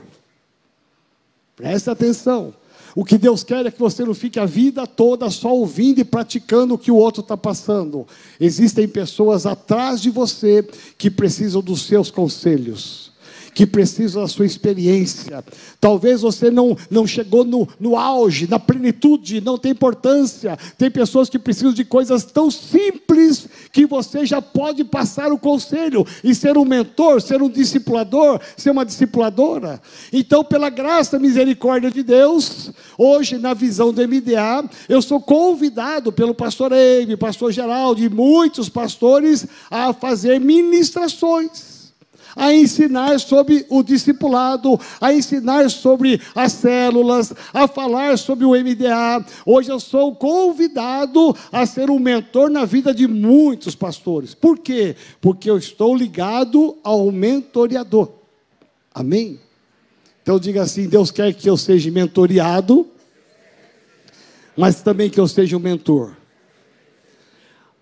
Preste 1.55 1.89
atenção. 1.89 2.53
O 2.95 3.03
que 3.03 3.17
Deus 3.17 3.43
quer 3.43 3.65
é 3.65 3.71
que 3.71 3.79
você 3.79 4.03
não 4.03 4.13
fique 4.13 4.39
a 4.39 4.45
vida 4.45 4.85
toda 4.85 5.29
só 5.29 5.51
ouvindo 5.53 5.99
e 5.99 6.03
praticando 6.03 6.75
o 6.75 6.77
que 6.77 6.91
o 6.91 6.95
outro 6.95 7.21
está 7.21 7.35
passando. 7.35 8.05
Existem 8.39 8.87
pessoas 8.87 9.45
atrás 9.45 9.99
de 9.99 10.11
você 10.11 10.67
que 10.97 11.09
precisam 11.09 11.61
dos 11.61 11.83
seus 11.83 12.11
conselhos 12.11 13.12
que 13.53 13.65
precisam 13.65 14.21
da 14.21 14.27
sua 14.27 14.45
experiência. 14.45 15.43
Talvez 15.79 16.21
você 16.21 16.49
não, 16.49 16.77
não 16.89 17.05
chegou 17.05 17.43
no, 17.43 17.67
no 17.79 17.97
auge, 17.97 18.47
na 18.49 18.59
plenitude, 18.59 19.41
não 19.41 19.57
tem 19.57 19.71
importância. 19.71 20.57
Tem 20.77 20.89
pessoas 20.89 21.29
que 21.29 21.39
precisam 21.39 21.73
de 21.73 21.85
coisas 21.85 22.23
tão 22.23 22.49
simples 22.49 23.47
que 23.71 23.85
você 23.85 24.25
já 24.25 24.41
pode 24.41 24.83
passar 24.83 25.31
o 25.31 25.37
conselho 25.37 26.05
e 26.23 26.33
ser 26.33 26.57
um 26.57 26.65
mentor, 26.65 27.21
ser 27.21 27.41
um 27.41 27.49
discipulador, 27.49 28.39
ser 28.57 28.71
uma 28.71 28.85
discipuladora. 28.85 29.81
Então, 30.11 30.43
pela 30.43 30.69
graça 30.69 31.17
e 31.17 31.19
misericórdia 31.19 31.91
de 31.91 32.03
Deus, 32.03 32.71
hoje, 32.97 33.37
na 33.37 33.53
visão 33.53 33.93
do 33.93 34.01
MDA, 34.07 34.69
eu 34.89 35.01
sou 35.01 35.19
convidado 35.19 36.11
pelo 36.11 36.33
pastor 36.33 36.71
Eibe, 36.71 37.17
pastor 37.17 37.51
Geraldo 37.51 38.01
e 38.01 38.09
muitos 38.09 38.69
pastores 38.69 39.45
a 39.69 39.93
fazer 39.93 40.39
ministrações 40.39 41.72
a 42.35 42.53
ensinar 42.53 43.19
sobre 43.19 43.65
o 43.69 43.83
discipulado, 43.83 44.79
a 44.99 45.13
ensinar 45.13 45.69
sobre 45.69 46.21
as 46.35 46.51
células, 46.53 47.33
a 47.53 47.67
falar 47.67 48.17
sobre 48.17 48.45
o 48.45 48.51
MDA. 48.51 49.25
Hoje 49.45 49.71
eu 49.71 49.79
sou 49.79 50.15
convidado 50.15 51.35
a 51.51 51.65
ser 51.65 51.89
um 51.89 51.99
mentor 51.99 52.49
na 52.49 52.65
vida 52.65 52.93
de 52.93 53.07
muitos 53.07 53.75
pastores. 53.75 54.33
Por 54.33 54.59
quê? 54.59 54.95
Porque 55.21 55.49
eu 55.49 55.57
estou 55.57 55.95
ligado 55.95 56.77
ao 56.83 57.11
mentoreador. 57.11 58.11
Amém? 58.93 59.39
Então 60.21 60.39
diga 60.39 60.63
assim: 60.63 60.87
Deus 60.87 61.11
quer 61.11 61.33
que 61.33 61.49
eu 61.49 61.57
seja 61.57 61.91
mentoreado, 61.91 62.87
mas 64.55 64.81
também 64.81 65.09
que 65.09 65.19
eu 65.19 65.27
seja 65.27 65.57
um 65.57 65.59
mentor. 65.59 66.15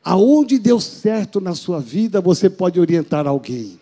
Aonde 0.04 0.58
deu 0.58 0.80
certo 0.80 1.40
na 1.40 1.54
sua 1.54 1.80
vida, 1.80 2.20
você 2.20 2.50
pode 2.50 2.80
orientar 2.80 3.28
alguém. 3.28 3.80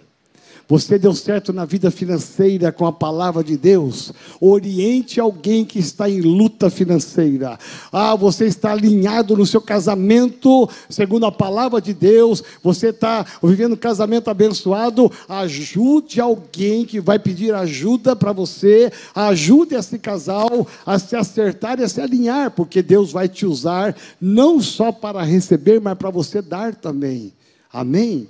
Você 0.69 0.99
deu 0.99 1.15
certo 1.15 1.51
na 1.51 1.65
vida 1.65 1.89
financeira 1.89 2.71
com 2.71 2.86
a 2.86 2.93
palavra 2.93 3.43
de 3.43 3.58
Deus. 3.58 4.13
Oriente 4.39 5.19
alguém 5.19 5.65
que 5.65 5.79
está 5.79 6.08
em 6.08 6.21
luta 6.21 6.69
financeira. 6.69 7.58
Ah, 7.91 8.15
você 8.15 8.45
está 8.45 8.73
alinhado 8.73 9.36
no 9.36 9.47
seu 9.47 9.62
casamento, 9.62 10.69
segundo 10.88 11.25
a 11.25 11.32
palavra 11.32 11.82
de 11.82 11.91
Deus. 11.91 12.43
Você 12.62 12.89
está 12.89 13.25
vivendo 13.41 13.73
um 13.73 13.77
casamento 13.77 14.29
abençoado. 14.29 15.12
Ajude 15.27 16.21
alguém 16.21 16.86
que 16.86 16.99
vai 16.99 17.17
pedir 17.17 17.51
ajuda 17.51 18.15
para 18.15 18.32
você. 18.32 18.91
Ajude 19.15 19.73
esse 19.73 19.97
casal 19.97 20.67
a 20.86 20.99
se 20.99 21.15
acertar 21.15 21.79
e 21.79 21.84
a 21.84 21.89
se 21.89 21.99
alinhar, 21.99 22.51
porque 22.51 22.84
Deus 22.84 23.12
vai 23.12 23.27
te 23.27 23.43
usar 23.43 23.95
não 24.21 24.62
só 24.62 24.91
para 24.91 25.23
receber, 25.23 25.82
mas 25.82 25.97
para 25.97 26.12
você 26.12 26.43
dar 26.43 26.75
também. 26.75 27.34
Amém? 27.73 28.29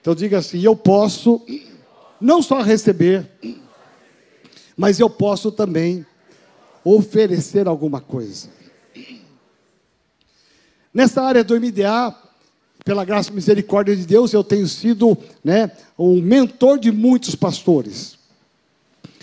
Então 0.00 0.14
diga 0.14 0.38
assim: 0.38 0.60
eu 0.60 0.76
posso 0.76 1.42
não 2.20 2.42
só 2.42 2.60
receber, 2.60 3.28
mas 4.76 5.00
eu 5.00 5.08
posso 5.08 5.50
também 5.50 6.04
oferecer 6.84 7.66
alguma 7.66 8.00
coisa. 8.00 8.48
Nessa 10.92 11.22
área 11.22 11.44
do 11.44 11.58
MDA, 11.58 12.14
pela 12.84 13.04
graça 13.04 13.30
e 13.30 13.34
misericórdia 13.34 13.94
de 13.94 14.06
Deus, 14.06 14.32
eu 14.32 14.42
tenho 14.42 14.66
sido 14.66 15.16
né, 15.44 15.70
um 15.98 16.20
mentor 16.20 16.78
de 16.78 16.90
muitos 16.90 17.34
pastores. 17.34 18.18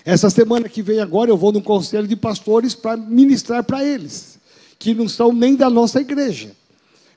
Essa 0.05 0.29
semana 0.29 0.69
que 0.69 0.81
vem 0.81 1.01
agora 1.01 1.29
eu 1.29 1.35
vou 1.35 1.51
num 1.51 1.61
conselho 1.61 2.07
de 2.07 2.15
pastores 2.15 2.73
para 2.73 2.95
ministrar 2.95 3.63
para 3.63 3.83
eles, 3.83 4.39
que 4.79 4.93
não 4.93 5.09
são 5.09 5.33
nem 5.33 5.55
da 5.55 5.69
nossa 5.69 5.99
igreja. 5.99 6.55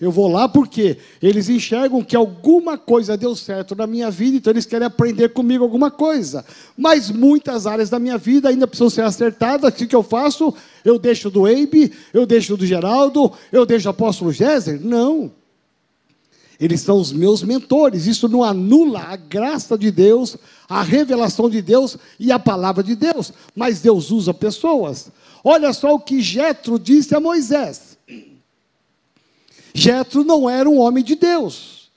Eu 0.00 0.10
vou 0.10 0.28
lá 0.28 0.48
porque 0.48 0.96
eles 1.20 1.50
enxergam 1.50 2.02
que 2.02 2.16
alguma 2.16 2.78
coisa 2.78 3.18
deu 3.18 3.36
certo 3.36 3.76
na 3.76 3.86
minha 3.86 4.10
vida, 4.10 4.38
então 4.38 4.50
eles 4.50 4.64
querem 4.64 4.86
aprender 4.86 5.28
comigo 5.28 5.62
alguma 5.62 5.90
coisa. 5.90 6.42
Mas 6.74 7.10
muitas 7.10 7.66
áreas 7.66 7.90
da 7.90 7.98
minha 7.98 8.16
vida 8.16 8.48
ainda 8.48 8.66
precisam 8.66 8.88
ser 8.88 9.02
acertadas. 9.02 9.70
O 9.70 9.76
que, 9.76 9.94
eu 9.94 10.02
faço? 10.02 10.54
Eu 10.82 10.98
deixo 10.98 11.28
do 11.28 11.46
Eibe, 11.46 11.92
eu 12.14 12.24
deixo 12.24 12.56
do 12.56 12.64
Geraldo, 12.64 13.30
eu 13.52 13.66
deixo 13.66 13.84
do 13.84 13.90
apóstolo 13.90 14.32
Géser? 14.32 14.80
Não. 14.82 15.30
Eles 16.58 16.80
são 16.80 16.98
os 16.98 17.12
meus 17.12 17.42
mentores. 17.42 18.06
Isso 18.06 18.26
não 18.26 18.42
anula 18.42 19.00
a 19.00 19.16
graça 19.16 19.76
de 19.76 19.90
Deus, 19.90 20.38
a 20.66 20.82
revelação 20.82 21.50
de 21.50 21.60
Deus 21.60 21.98
e 22.18 22.32
a 22.32 22.38
palavra 22.38 22.82
de 22.82 22.96
Deus. 22.96 23.34
Mas 23.54 23.80
Deus 23.80 24.10
usa 24.10 24.32
pessoas. 24.32 25.10
Olha 25.44 25.74
só 25.74 25.94
o 25.94 26.00
que 26.00 26.22
Jetro 26.22 26.78
disse 26.78 27.14
a 27.14 27.20
Moisés. 27.20 27.89
Jetro 29.74 30.24
não 30.24 30.48
era 30.48 30.68
um 30.68 30.78
homem 30.78 31.02
de 31.02 31.14
Deus, 31.14 31.90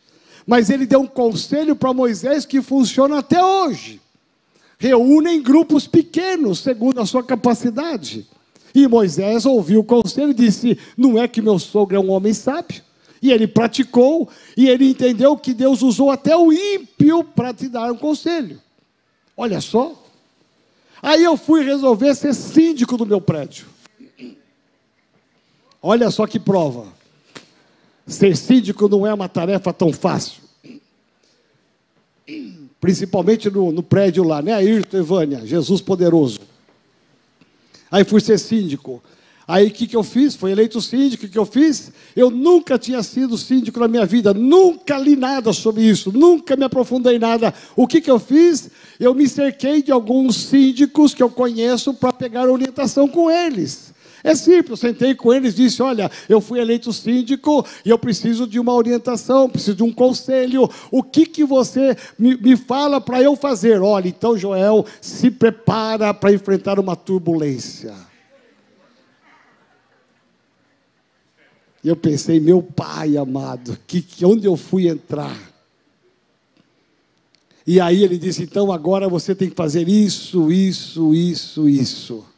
mas 0.45 0.69
ele 0.69 0.85
deu 0.85 1.01
um 1.01 1.07
conselho 1.07 1.75
para 1.75 1.93
Moisés 1.93 2.45
que 2.45 2.61
funciona 2.61 3.19
até 3.19 3.43
hoje. 3.43 4.01
Reúnem 4.77 5.41
grupos 5.41 5.87
pequenos, 5.87 6.59
segundo 6.59 6.99
a 6.99 7.05
sua 7.05 7.23
capacidade. 7.23 8.27
E 8.75 8.87
Moisés 8.87 9.45
ouviu 9.45 9.81
o 9.81 9.83
conselho 9.83 10.31
e 10.31 10.33
disse: 10.33 10.77
Não 10.97 11.17
é 11.17 11.27
que 11.27 11.41
meu 11.41 11.57
sogro 11.59 11.95
é 11.95 11.99
um 11.99 12.11
homem 12.11 12.33
sábio? 12.33 12.81
E 13.21 13.31
ele 13.31 13.47
praticou, 13.47 14.27
e 14.57 14.67
ele 14.67 14.89
entendeu 14.89 15.37
que 15.37 15.53
Deus 15.53 15.81
usou 15.81 16.11
até 16.11 16.35
o 16.35 16.51
ímpio 16.51 17.23
para 17.23 17.53
te 17.53 17.69
dar 17.69 17.91
um 17.91 17.95
conselho. 17.95 18.59
Olha 19.37 19.61
só. 19.61 19.93
Aí 21.01 21.23
eu 21.23 21.37
fui 21.37 21.63
resolver 21.63 22.13
ser 22.15 22.33
síndico 22.33 22.97
do 22.97 23.05
meu 23.05 23.21
prédio. 23.21 23.67
Olha 25.81 26.09
só 26.11 26.25
que 26.25 26.39
prova. 26.39 26.87
Ser 28.05 28.35
síndico 28.35 28.89
não 28.89 29.07
é 29.07 29.13
uma 29.13 29.29
tarefa 29.29 29.71
tão 29.71 29.93
fácil. 29.93 30.41
Principalmente 32.79 33.49
no, 33.49 33.71
no 33.71 33.81
prédio 33.81 34.23
lá, 34.23 34.41
né? 34.41 34.53
Ayrton, 34.53 34.97
Evânia, 34.97 35.45
Jesus 35.45 35.81
poderoso. 35.81 36.39
Aí 37.89 38.03
fui 38.03 38.19
ser 38.19 38.37
síndico. 38.39 39.01
Aí 39.47 39.67
o 39.67 39.71
que, 39.71 39.87
que 39.87 39.95
eu 39.95 40.03
fiz? 40.03 40.35
Foi 40.35 40.51
eleito 40.51 40.79
síndico, 40.81 41.25
o 41.25 41.29
que 41.29 41.37
eu 41.37 41.45
fiz? 41.45 41.91
Eu 42.15 42.29
nunca 42.29 42.79
tinha 42.79 43.03
sido 43.03 43.37
síndico 43.37 43.79
na 43.79 43.87
minha 43.87 44.05
vida, 44.05 44.33
nunca 44.33 44.97
li 44.97 45.15
nada 45.15 45.51
sobre 45.51 45.83
isso, 45.83 46.11
nunca 46.11 46.55
me 46.55 46.63
aprofundei 46.63 47.17
em 47.17 47.19
nada. 47.19 47.53
O 47.75 47.85
que, 47.85 47.99
que 47.99 48.09
eu 48.09 48.19
fiz? 48.19 48.69
Eu 48.99 49.13
me 49.13 49.27
cerquei 49.27 49.83
de 49.83 49.91
alguns 49.91 50.37
síndicos 50.37 51.13
que 51.13 51.21
eu 51.21 51.29
conheço 51.29 51.93
para 51.93 52.13
pegar 52.13 52.49
orientação 52.49 53.07
com 53.07 53.29
eles. 53.29 53.92
É 54.23 54.33
simples, 54.35 54.69
eu 54.69 54.77
sentei 54.89 55.13
com 55.13 55.33
eles 55.33 55.53
e 55.53 55.57
disse: 55.57 55.81
Olha, 55.81 56.09
eu 56.29 56.39
fui 56.39 56.59
eleito 56.59 56.93
síndico 56.93 57.65
e 57.83 57.89
eu 57.89 57.99
preciso 57.99 58.47
de 58.47 58.57
uma 58.57 58.73
orientação, 58.73 59.49
preciso 59.49 59.75
de 59.75 59.83
um 59.83 59.91
conselho. 59.91 60.69
O 60.89 61.03
que, 61.03 61.25
que 61.25 61.43
você 61.43 61.97
me, 62.17 62.37
me 62.37 62.55
fala 62.55 63.01
para 63.01 63.21
eu 63.21 63.35
fazer? 63.35 63.81
Olha, 63.81 64.07
então, 64.07 64.37
Joel, 64.37 64.85
se 65.01 65.29
prepara 65.29 66.13
para 66.13 66.31
enfrentar 66.31 66.79
uma 66.79 66.95
turbulência. 66.95 67.93
E 71.83 71.89
eu 71.89 71.97
pensei, 71.97 72.39
meu 72.39 72.63
pai 72.63 73.17
amado, 73.17 73.77
que, 73.85 74.01
que 74.01 74.25
onde 74.25 74.47
eu 74.47 74.55
fui 74.55 74.87
entrar? 74.87 75.37
E 77.67 77.77
aí 77.81 78.05
ele 78.05 78.17
disse: 78.17 78.43
então 78.43 78.71
agora 78.71 79.09
você 79.09 79.35
tem 79.35 79.49
que 79.49 79.55
fazer 79.55 79.89
isso, 79.89 80.49
isso, 80.49 81.13
isso, 81.13 81.67
isso. 81.67 82.32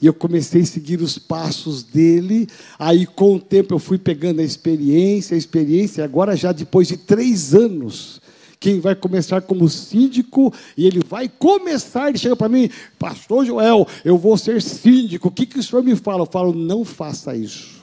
E 0.00 0.06
eu 0.06 0.14
comecei 0.14 0.62
a 0.62 0.66
seguir 0.66 1.00
os 1.00 1.18
passos 1.18 1.82
dele. 1.82 2.48
Aí, 2.78 3.04
com 3.04 3.34
o 3.34 3.40
tempo, 3.40 3.74
eu 3.74 3.78
fui 3.78 3.98
pegando 3.98 4.40
a 4.40 4.44
experiência, 4.44 5.34
a 5.34 5.38
experiência. 5.38 6.04
Agora, 6.04 6.36
já 6.36 6.52
depois 6.52 6.86
de 6.86 6.96
três 6.96 7.54
anos, 7.54 8.20
quem 8.60 8.80
vai 8.80 8.94
começar 8.94 9.42
como 9.42 9.68
síndico, 9.68 10.52
e 10.76 10.86
ele 10.86 11.00
vai 11.00 11.28
começar, 11.28 12.08
ele 12.08 12.18
chega 12.18 12.36
para 12.36 12.48
mim, 12.48 12.70
pastor 12.98 13.44
Joel, 13.44 13.86
eu 14.04 14.18
vou 14.18 14.36
ser 14.36 14.60
síndico, 14.60 15.28
o 15.28 15.30
que, 15.30 15.46
que 15.46 15.58
o 15.58 15.62
senhor 15.62 15.82
me 15.82 15.94
fala? 15.94 16.22
Eu 16.22 16.26
falo, 16.26 16.52
não 16.52 16.84
faça 16.84 17.36
isso. 17.36 17.78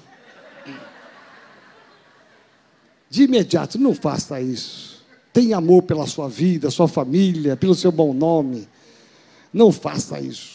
De 3.10 3.24
imediato, 3.24 3.80
não 3.80 3.94
faça 3.94 4.42
isso. 4.42 5.06
Tenha 5.32 5.58
amor 5.58 5.84
pela 5.84 6.08
sua 6.08 6.28
vida, 6.28 6.70
sua 6.70 6.88
família, 6.88 7.56
pelo 7.56 7.76
seu 7.76 7.92
bom 7.92 8.14
nome. 8.14 8.68
Não 9.54 9.72
faça 9.72 10.20
isso. 10.20 10.55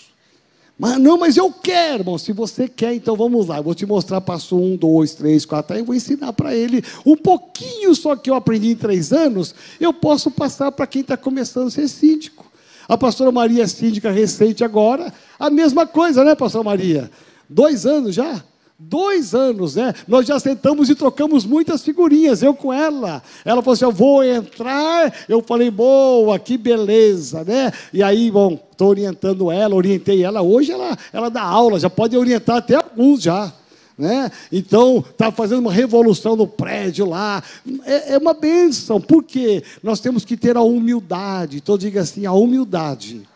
Mas 0.81 0.97
não, 0.97 1.19
mas 1.19 1.37
eu 1.37 1.53
quero, 1.53 2.01
irmão. 2.01 2.16
Se 2.16 2.33
você 2.33 2.66
quer, 2.66 2.95
então 2.95 3.14
vamos 3.14 3.49
lá. 3.49 3.59
Eu 3.59 3.62
vou 3.62 3.75
te 3.75 3.85
mostrar 3.85 4.19
passo 4.23 4.57
um, 4.57 4.77
dois, 4.77 5.12
três, 5.12 5.45
quatro. 5.45 5.75
Aí 5.75 5.83
eu 5.83 5.85
vou 5.85 5.95
ensinar 5.95 6.33
para 6.33 6.57
ele 6.57 6.83
um 7.05 7.14
pouquinho 7.14 7.95
só 7.95 8.16
que 8.16 8.31
eu 8.31 8.35
aprendi 8.35 8.71
em 8.71 8.75
três 8.75 9.12
anos. 9.12 9.55
Eu 9.79 9.93
posso 9.93 10.31
passar 10.31 10.73
para 10.73 10.87
quem 10.87 11.03
está 11.03 11.19
começando 11.19 11.66
a 11.66 11.71
ser 11.71 11.87
síndico. 11.87 12.51
A 12.88 12.97
pastora 12.97 13.31
Maria 13.31 13.64
é 13.64 13.66
síndica 13.66 14.11
recente 14.11 14.64
agora. 14.64 15.12
A 15.38 15.51
mesma 15.51 15.87
coisa, 15.87 16.25
né, 16.25 16.35
pastora 16.35 16.64
Maria? 16.64 17.11
Dois 17.47 17.85
anos 17.85 18.14
já? 18.14 18.43
Dois 18.83 19.35
anos, 19.35 19.77
né? 19.77 19.95
Nós 20.09 20.27
já 20.27 20.40
sentamos 20.40 20.88
e 20.88 20.95
trocamos 20.95 21.45
muitas 21.45 21.83
figurinhas, 21.83 22.43
eu 22.43 22.55
com 22.55 22.73
ela. 22.73 23.23
Ela 23.45 23.61
falou 23.61 23.75
assim: 23.75 23.85
Eu 23.85 23.93
vou 23.93 24.25
entrar. 24.25 25.14
Eu 25.29 25.43
falei: 25.43 25.71
Boa, 25.71 26.38
que 26.38 26.57
beleza, 26.57 27.45
né? 27.45 27.71
E 27.93 28.03
aí, 28.03 28.31
bom, 28.31 28.59
estou 28.73 28.88
orientando 28.88 29.53
ela, 29.53 29.75
orientei 29.75 30.25
ela. 30.25 30.40
Hoje 30.40 30.73
ela, 30.73 30.97
ela 31.12 31.29
dá 31.29 31.43
aula, 31.43 31.79
já 31.79 31.90
pode 31.90 32.16
orientar 32.16 32.57
até 32.57 32.77
alguns 32.77 33.21
já. 33.23 33.53
Né? 33.99 34.33
Então, 34.51 35.05
está 35.11 35.31
fazendo 35.31 35.59
uma 35.59 35.73
revolução 35.73 36.35
no 36.35 36.47
prédio 36.47 37.05
lá. 37.05 37.43
É, 37.85 38.14
é 38.14 38.19
uma 38.19 38.33
bênção, 38.33 38.99
porque 38.99 39.62
nós 39.83 40.01
temos 40.01 40.25
que 40.25 40.38
ter 40.38 40.57
a 40.57 40.62
humildade. 40.62 41.59
Então, 41.59 41.77
diga 41.77 42.01
assim: 42.01 42.25
a 42.25 42.33
humildade 42.33 43.29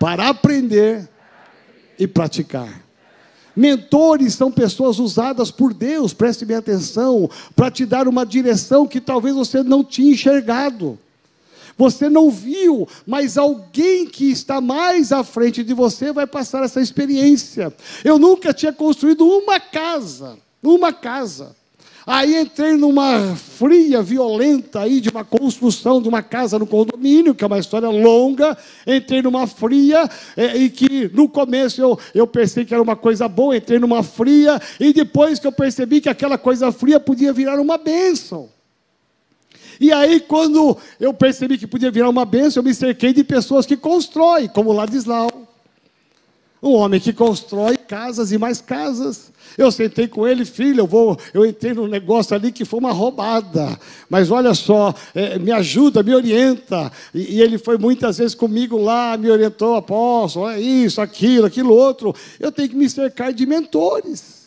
para 0.00 0.28
aprender 0.28 1.08
e 1.96 2.08
praticar. 2.08 2.81
Mentores 3.54 4.34
são 4.34 4.50
pessoas 4.50 4.98
usadas 4.98 5.50
por 5.50 5.74
Deus, 5.74 6.12
preste 6.12 6.44
bem 6.44 6.56
atenção, 6.56 7.28
para 7.54 7.70
te 7.70 7.84
dar 7.84 8.08
uma 8.08 8.24
direção 8.24 8.86
que 8.86 9.00
talvez 9.00 9.34
você 9.34 9.62
não 9.62 9.84
tinha 9.84 10.12
enxergado. 10.12 10.98
Você 11.76 12.08
não 12.08 12.30
viu, 12.30 12.86
mas 13.06 13.38
alguém 13.38 14.06
que 14.06 14.30
está 14.30 14.60
mais 14.60 15.10
à 15.10 15.24
frente 15.24 15.64
de 15.64 15.74
você 15.74 16.12
vai 16.12 16.26
passar 16.26 16.62
essa 16.62 16.80
experiência. 16.80 17.72
Eu 18.04 18.18
nunca 18.18 18.52
tinha 18.52 18.72
construído 18.72 19.26
uma 19.26 19.58
casa, 19.58 20.38
uma 20.62 20.92
casa. 20.92 21.56
Aí 22.06 22.36
entrei 22.36 22.72
numa 22.72 23.36
fria, 23.36 24.02
violenta 24.02 24.80
aí 24.80 25.00
de 25.00 25.08
uma 25.08 25.24
construção 25.24 26.02
de 26.02 26.08
uma 26.08 26.22
casa 26.22 26.58
no 26.58 26.66
condomínio, 26.66 27.34
que 27.34 27.44
é 27.44 27.46
uma 27.46 27.58
história 27.58 27.88
longa. 27.88 28.56
Entrei 28.86 29.22
numa 29.22 29.46
fria 29.46 30.08
é, 30.36 30.56
e 30.56 30.68
que 30.68 31.08
no 31.14 31.28
começo 31.28 31.80
eu, 31.80 31.98
eu 32.12 32.26
pensei 32.26 32.64
que 32.64 32.74
era 32.74 32.82
uma 32.82 32.96
coisa 32.96 33.28
boa, 33.28 33.56
entrei 33.56 33.78
numa 33.78 34.02
fria 34.02 34.60
e 34.80 34.92
depois 34.92 35.38
que 35.38 35.46
eu 35.46 35.52
percebi 35.52 36.00
que 36.00 36.08
aquela 36.08 36.36
coisa 36.36 36.72
fria 36.72 36.98
podia 36.98 37.32
virar 37.32 37.60
uma 37.60 37.78
bênção. 37.78 38.48
E 39.80 39.92
aí, 39.92 40.20
quando 40.20 40.76
eu 41.00 41.12
percebi 41.14 41.58
que 41.58 41.66
podia 41.66 41.90
virar 41.90 42.08
uma 42.08 42.24
bênção, 42.24 42.60
eu 42.60 42.64
me 42.64 42.74
cerquei 42.74 43.12
de 43.12 43.24
pessoas 43.24 43.66
que 43.66 43.76
constroem, 43.76 44.48
como 44.48 44.72
Ladislau. 44.72 45.51
Um 46.62 46.74
homem 46.74 47.00
que 47.00 47.12
constrói 47.12 47.76
casas 47.76 48.30
e 48.30 48.38
mais 48.38 48.60
casas. 48.60 49.32
Eu 49.58 49.72
sentei 49.72 50.06
com 50.06 50.28
ele, 50.28 50.44
filho, 50.44 50.80
eu 50.80 50.86
vou, 50.86 51.18
eu 51.34 51.44
entrei 51.44 51.74
num 51.74 51.88
negócio 51.88 52.36
ali 52.36 52.52
que 52.52 52.64
foi 52.64 52.78
uma 52.78 52.92
roubada. 52.92 53.76
Mas 54.08 54.30
olha 54.30 54.54
só, 54.54 54.94
é, 55.12 55.40
me 55.40 55.50
ajuda, 55.50 56.04
me 56.04 56.14
orienta. 56.14 56.92
E, 57.12 57.36
e, 57.36 57.42
ele 57.42 57.58
foi 57.58 57.76
muitas 57.76 58.18
vezes 58.18 58.36
comigo 58.36 58.78
lá, 58.78 59.16
me 59.16 59.28
orientou, 59.28 59.74
apóstolo, 59.74 60.48
é 60.48 60.60
isso, 60.60 61.00
aquilo, 61.00 61.46
aquilo 61.46 61.74
outro. 61.74 62.14
Eu 62.38 62.52
tenho 62.52 62.68
que 62.68 62.76
me 62.76 62.88
cercar 62.88 63.32
de 63.32 63.44
mentores. 63.44 64.42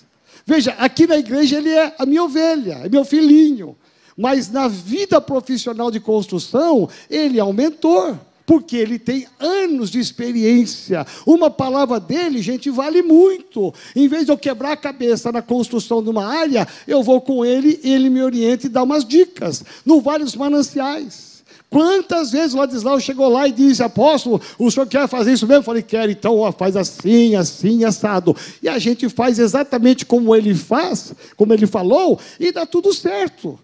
Veja, 0.46 0.72
aqui 0.78 1.06
na 1.06 1.18
igreja 1.18 1.58
ele 1.58 1.70
é 1.70 1.96
a 2.00 2.06
minha 2.06 2.24
ovelha, 2.24 2.82
é 2.86 2.88
meu 2.88 3.04
filhinho. 3.04 3.76
Mas 4.18 4.50
na 4.50 4.70
vida 4.70 5.20
profissional 5.20 5.92
de 5.92 6.00
construção, 6.00 6.88
ele 7.10 7.40
é 7.40 7.44
um 7.44 7.52
mentor 7.52 8.18
porque 8.46 8.76
ele 8.76 9.00
tem 9.00 9.28
anos 9.40 9.90
de 9.90 10.00
experiência. 10.00 11.06
Uma 11.26 11.50
palavra 11.50 12.00
dele, 12.00 12.42
gente, 12.42 12.70
vale 12.70 13.02
muito. 13.02 13.74
Em 13.96 14.08
vez 14.08 14.26
de 14.26 14.32
eu 14.32 14.38
quebrar 14.38 14.74
a 14.74 14.78
cabeça 14.78 15.32
na 15.32 15.42
construção 15.42 16.04
de 16.04 16.10
uma 16.10 16.26
área, 16.26 16.68
eu 16.88 17.02
vou 17.02 17.20
com 17.22 17.44
ele, 17.44 17.80
ele 17.84 18.10
me 18.10 18.22
orienta 18.22 18.68
e 18.68 18.70
dá 18.70 18.84
umas 18.84 19.04
dicas. 19.04 19.64
No 19.86 20.02
Vale 20.02 20.24
dos 20.24 20.36
Mananciais. 20.36 21.36
Quantas 21.70 22.32
vezes 22.32 22.54
o 22.54 22.58
Ladislau 22.58 23.00
chegou 23.00 23.28
lá 23.28 23.48
e 23.48 23.52
disse, 23.52 23.84
apóstolo, 23.84 24.40
o 24.58 24.72
senhor 24.72 24.86
quer 24.86 25.10
fazer 25.10 25.34
isso 25.34 25.46
mesmo? 25.46 25.60
Eu 25.60 25.66
falei, 25.66 25.82
quero, 25.82 26.12
então 26.12 26.40
faz 26.54 26.78
assim, 26.78 27.36
assim, 27.36 27.84
assado. 27.84 28.36
E 28.62 28.70
a 28.70 28.80
gente 28.80 29.10
faz 29.10 29.40
exatamente 29.40 30.06
como 30.06 30.34
ele 30.34 30.56
faz, 30.56 31.14
como 31.36 31.52
ele 31.52 31.68
falou, 31.68 32.18
e 32.40 32.52
dá 32.52 32.66
tudo 32.66 32.94
certo. 32.94 33.60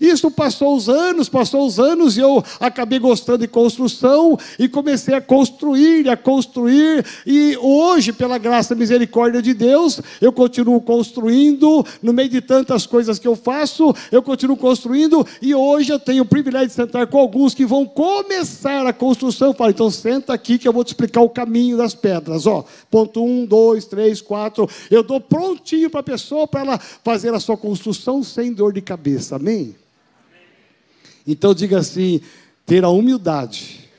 Isso 0.00 0.30
passou 0.30 0.76
os 0.76 0.88
anos, 0.88 1.28
passou 1.28 1.66
os 1.66 1.78
anos, 1.78 2.16
e 2.16 2.20
eu 2.20 2.42
acabei 2.60 2.98
gostando 2.98 3.38
de 3.38 3.48
construção 3.48 4.38
e 4.58 4.68
comecei 4.68 5.14
a 5.14 5.20
construir, 5.20 6.08
a 6.08 6.16
construir, 6.16 7.04
e 7.26 7.56
hoje, 7.60 8.12
pela 8.12 8.38
graça 8.38 8.74
e 8.74 8.76
misericórdia 8.76 9.40
de 9.40 9.54
Deus, 9.54 10.00
eu 10.20 10.32
continuo 10.32 10.80
construindo, 10.80 11.84
no 12.02 12.12
meio 12.12 12.28
de 12.28 12.40
tantas 12.40 12.86
coisas 12.86 13.18
que 13.18 13.28
eu 13.28 13.36
faço, 13.36 13.94
eu 14.10 14.22
continuo 14.22 14.56
construindo, 14.56 15.26
e 15.40 15.54
hoje 15.54 15.92
eu 15.92 15.98
tenho 15.98 16.22
o 16.22 16.26
privilégio 16.26 16.68
de 16.68 16.74
sentar 16.74 17.06
com 17.06 17.18
alguns 17.18 17.54
que 17.54 17.64
vão 17.64 17.86
começar 17.86 18.86
a 18.86 18.92
construção. 18.92 19.48
Eu 19.48 19.54
falo, 19.54 19.70
então 19.70 19.90
senta 19.90 20.32
aqui 20.32 20.58
que 20.58 20.68
eu 20.68 20.72
vou 20.72 20.84
te 20.84 20.88
explicar 20.88 21.20
o 21.20 21.28
caminho 21.28 21.76
das 21.76 21.94
pedras. 21.94 22.46
Ó, 22.46 22.64
ponto 22.90 23.24
um, 23.24 23.44
dois, 23.44 23.84
três, 23.84 24.20
quatro. 24.20 24.68
Eu 24.90 25.02
dou 25.02 25.20
prontinho 25.20 25.90
para 25.90 26.00
a 26.00 26.04
pessoa 26.04 26.46
para 26.46 26.60
ela 26.60 26.78
fazer 26.78 27.32
a 27.34 27.40
sua 27.40 27.56
construção 27.56 28.22
sem 28.22 28.52
dor 28.52 28.72
de 28.72 28.80
cabeça. 28.80 29.36
Amém? 29.36 29.74
Então 31.26 31.54
diga 31.54 31.78
assim: 31.78 32.20
ter 32.64 32.84
a 32.84 32.88
humildade 32.88 33.90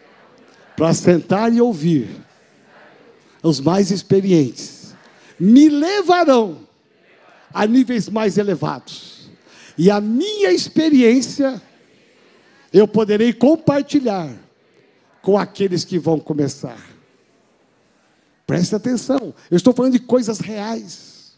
para 0.76 0.94
sentar 0.94 1.54
e 1.54 1.60
ouvir 1.60 2.10
os 3.42 3.60
mais 3.60 3.92
experientes 3.92 4.96
me 5.40 5.70
levarão 5.70 6.68
a 7.54 7.66
níveis 7.66 8.10
mais 8.10 8.38
elevados. 8.38 9.30
E 9.78 9.92
a 9.92 10.02
minha 10.02 10.52
experiência 10.52 11.62
eu 12.74 12.88
poderei 12.88 13.32
compartilhar 13.32 14.36
com 15.22 15.38
aqueles 15.38 15.84
que 15.84 16.00
vão 16.00 16.20
começar. 16.20 16.80
Preste 18.46 18.76
atenção, 18.76 19.34
eu 19.52 19.58
estou 19.58 19.74
falando 19.74 19.94
de 19.94 20.00
coisas 20.00 20.40
reais, 20.40 21.34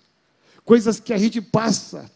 coisas 0.64 1.00
que 1.00 1.12
a 1.12 1.18
gente 1.18 1.42
passa. 1.42 2.10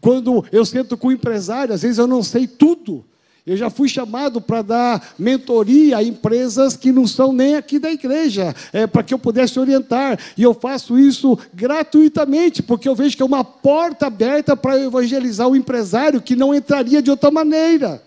Quando 0.00 0.44
eu 0.50 0.64
sento 0.64 0.96
com 0.96 1.08
o 1.08 1.12
empresário, 1.12 1.74
às 1.74 1.82
vezes 1.82 1.98
eu 1.98 2.06
não 2.06 2.22
sei 2.22 2.46
tudo, 2.46 3.04
eu 3.50 3.56
já 3.56 3.68
fui 3.68 3.88
chamado 3.88 4.40
para 4.40 4.62
dar 4.62 5.14
mentoria 5.18 5.96
a 5.96 6.04
empresas 6.04 6.76
que 6.76 6.92
não 6.92 7.04
são 7.04 7.32
nem 7.32 7.56
aqui 7.56 7.80
da 7.80 7.90
igreja, 7.90 8.54
é, 8.72 8.86
para 8.86 9.02
que 9.02 9.12
eu 9.12 9.18
pudesse 9.18 9.58
orientar. 9.58 10.20
E 10.38 10.42
eu 10.44 10.54
faço 10.54 10.96
isso 10.96 11.36
gratuitamente, 11.52 12.62
porque 12.62 12.88
eu 12.88 12.94
vejo 12.94 13.16
que 13.16 13.22
é 13.24 13.26
uma 13.26 13.42
porta 13.42 14.06
aberta 14.06 14.56
para 14.56 14.80
evangelizar 14.80 15.48
o 15.48 15.56
empresário 15.56 16.22
que 16.22 16.36
não 16.36 16.54
entraria 16.54 17.02
de 17.02 17.10
outra 17.10 17.28
maneira. 17.28 18.00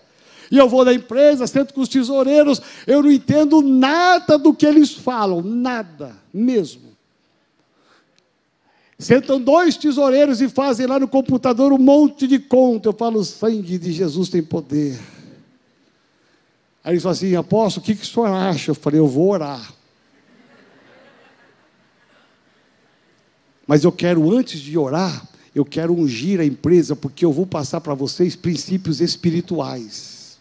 E 0.50 0.56
eu 0.56 0.66
vou 0.66 0.82
na 0.82 0.94
empresa, 0.94 1.46
sento 1.46 1.74
com 1.74 1.82
os 1.82 1.90
tesoureiros, 1.90 2.62
eu 2.86 3.02
não 3.02 3.12
entendo 3.12 3.60
nada 3.60 4.38
do 4.38 4.54
que 4.54 4.64
eles 4.64 4.92
falam, 4.92 5.42
nada 5.42 6.16
mesmo. 6.32 6.80
Sentam 8.98 9.38
dois 9.38 9.76
tesoureiros 9.76 10.40
e 10.40 10.48
fazem 10.48 10.86
lá 10.86 10.98
no 10.98 11.06
computador 11.06 11.70
um 11.70 11.78
monte 11.78 12.26
de 12.26 12.38
conta. 12.38 12.88
Eu 12.88 12.94
falo, 12.94 13.18
o 13.20 13.24
sangue 13.26 13.76
de 13.76 13.92
Jesus 13.92 14.30
tem 14.30 14.42
poder. 14.42 14.98
Aí 16.84 16.92
ele 16.92 17.00
falou 17.00 17.12
assim, 17.12 17.34
apóstolo, 17.34 17.82
o 17.82 17.86
que, 17.86 17.94
que 17.94 18.02
o 18.02 18.06
senhor 18.06 18.26
acha? 18.26 18.70
Eu 18.70 18.74
falei, 18.74 19.00
eu 19.00 19.08
vou 19.08 19.30
orar. 19.30 19.72
Mas 23.66 23.82
eu 23.82 23.90
quero, 23.90 24.30
antes 24.36 24.60
de 24.60 24.76
orar, 24.76 25.26
eu 25.54 25.64
quero 25.64 25.94
ungir 25.94 26.40
a 26.40 26.44
empresa, 26.44 26.94
porque 26.94 27.24
eu 27.24 27.32
vou 27.32 27.46
passar 27.46 27.80
para 27.80 27.94
vocês 27.94 28.36
princípios 28.36 29.00
espirituais. 29.00 30.36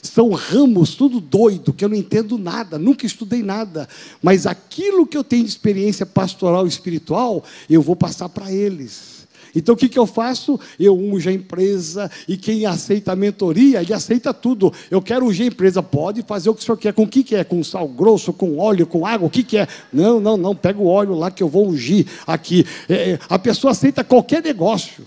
São 0.00 0.30
ramos 0.30 0.94
tudo 0.94 1.20
doido, 1.20 1.72
que 1.72 1.84
eu 1.84 1.88
não 1.88 1.96
entendo 1.96 2.38
nada, 2.38 2.78
nunca 2.78 3.04
estudei 3.04 3.42
nada, 3.42 3.88
mas 4.22 4.46
aquilo 4.46 5.06
que 5.06 5.16
eu 5.16 5.22
tenho 5.22 5.44
de 5.44 5.50
experiência 5.50 6.06
pastoral 6.06 6.64
e 6.64 6.68
espiritual, 6.68 7.44
eu 7.68 7.82
vou 7.82 7.94
passar 7.94 8.28
para 8.28 8.50
eles. 8.50 9.21
Então 9.54 9.74
o 9.74 9.78
que, 9.78 9.88
que 9.88 9.98
eu 9.98 10.06
faço? 10.06 10.58
Eu 10.78 10.96
unjo 10.96 11.28
a 11.28 11.32
empresa 11.32 12.10
e 12.26 12.36
quem 12.36 12.66
aceita 12.66 13.12
a 13.12 13.16
mentoria, 13.16 13.82
ele 13.82 13.92
aceita 13.92 14.32
tudo. 14.32 14.72
Eu 14.90 15.02
quero 15.02 15.26
ungir 15.26 15.44
a 15.44 15.48
empresa, 15.48 15.82
pode 15.82 16.22
fazer 16.22 16.50
o 16.50 16.54
que 16.54 16.62
o 16.62 16.64
senhor 16.64 16.76
quer. 16.76 16.92
Com 16.92 17.04
o 17.04 17.08
que, 17.08 17.22
que 17.22 17.34
é? 17.34 17.44
Com 17.44 17.62
sal 17.62 17.88
grosso, 17.88 18.32
com 18.32 18.58
óleo, 18.58 18.86
com 18.86 19.06
água, 19.06 19.26
o 19.26 19.30
que, 19.30 19.42
que 19.42 19.58
é? 19.58 19.68
Não, 19.92 20.20
não, 20.20 20.36
não, 20.36 20.54
pega 20.54 20.80
o 20.80 20.86
óleo 20.86 21.14
lá 21.14 21.30
que 21.30 21.42
eu 21.42 21.48
vou 21.48 21.68
ungir 21.68 22.06
aqui. 22.26 22.64
É, 22.88 23.12
é 23.12 23.18
a 23.28 23.38
pessoa 23.38 23.72
aceita 23.72 24.02
qualquer 24.04 24.42
negócio. 24.42 25.06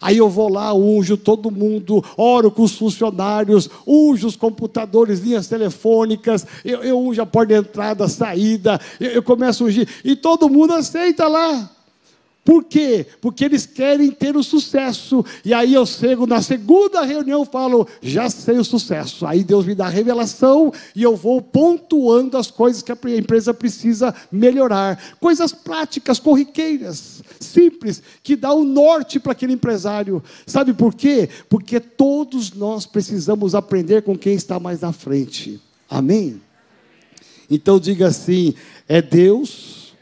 Aí 0.00 0.16
eu 0.16 0.30
vou 0.30 0.48
lá, 0.48 0.72
unjo 0.72 1.16
todo 1.16 1.50
mundo, 1.50 2.02
oro 2.16 2.50
com 2.50 2.62
os 2.62 2.74
funcionários, 2.74 3.68
unjo 3.86 4.28
os 4.28 4.34
computadores, 4.34 5.20
linhas 5.20 5.46
telefônicas, 5.46 6.46
eu, 6.64 6.82
eu 6.82 6.98
unjo 6.98 7.20
a 7.20 7.26
porta 7.26 7.52
de 7.52 7.60
entrada, 7.60 8.08
saída, 8.08 8.80
eu, 8.98 9.10
eu 9.10 9.22
começo 9.22 9.62
a 9.62 9.66
ungir, 9.66 9.86
e 10.02 10.16
todo 10.16 10.48
mundo 10.48 10.72
aceita 10.72 11.28
lá. 11.28 11.70
Por 12.42 12.64
quê? 12.64 13.06
Porque 13.20 13.44
eles 13.44 13.66
querem 13.66 14.10
ter 14.10 14.34
o 14.34 14.42
sucesso. 14.42 15.24
E 15.44 15.52
aí 15.52 15.74
eu 15.74 15.84
chego 15.84 16.26
na 16.26 16.40
segunda 16.40 17.02
reunião 17.02 17.42
e 17.42 17.46
falo, 17.46 17.86
já 18.00 18.30
sei 18.30 18.58
o 18.58 18.64
sucesso. 18.64 19.26
Aí 19.26 19.44
Deus 19.44 19.66
me 19.66 19.74
dá 19.74 19.86
a 19.86 19.90
revelação 19.90 20.72
e 20.96 21.02
eu 21.02 21.14
vou 21.14 21.42
pontuando 21.42 22.38
as 22.38 22.50
coisas 22.50 22.82
que 22.82 22.90
a 22.90 23.16
empresa 23.16 23.52
precisa 23.52 24.14
melhorar. 24.32 25.16
Coisas 25.20 25.52
práticas, 25.52 26.18
corriqueiras, 26.18 27.22
simples, 27.38 28.02
que 28.22 28.34
dá 28.34 28.52
o 28.52 28.62
um 28.62 28.64
norte 28.64 29.20
para 29.20 29.32
aquele 29.32 29.52
empresário. 29.52 30.22
Sabe 30.46 30.72
por 30.72 30.94
quê? 30.94 31.28
Porque 31.48 31.78
todos 31.78 32.52
nós 32.52 32.86
precisamos 32.86 33.54
aprender 33.54 34.02
com 34.02 34.16
quem 34.16 34.32
está 34.32 34.58
mais 34.58 34.80
na 34.80 34.92
frente. 34.92 35.60
Amém? 35.90 36.40
Então 37.50 37.78
diga 37.78 38.06
assim: 38.06 38.54
é 38.88 39.02
Deus 39.02 39.92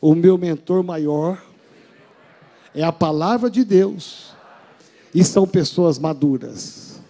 o 0.00 0.14
meu 0.14 0.38
mentor 0.38 0.82
maior 0.82 1.45
é 2.76 2.82
a 2.82 2.92
palavra 2.92 3.50
de 3.50 3.64
Deus 3.64 4.26
e 5.14 5.24
são 5.24 5.46
pessoas 5.46 5.98
maduras. 5.98 7.00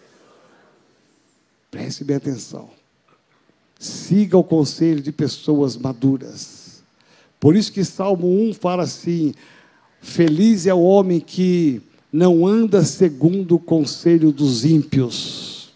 Preste 1.71 2.05
bem 2.05 2.17
atenção. 2.17 2.71
Siga 3.79 4.39
o 4.39 4.45
conselho 4.45 5.03
de 5.03 5.11
pessoas 5.11 5.77
maduras. 5.77 6.83
Por 7.41 7.57
isso 7.57 7.73
que 7.73 7.85
Salmo 7.85 8.29
1 8.49 8.55
fala 8.55 8.85
assim: 8.85 9.35
Feliz 10.01 10.67
é 10.67 10.73
o 10.73 10.83
homem 10.83 11.19
que 11.19 11.83
não 12.13 12.47
anda 12.47 12.85
segundo 12.85 13.57
o 13.57 13.61
conselho 13.61 14.31
dos 14.31 14.65
ímpios. 14.65 15.75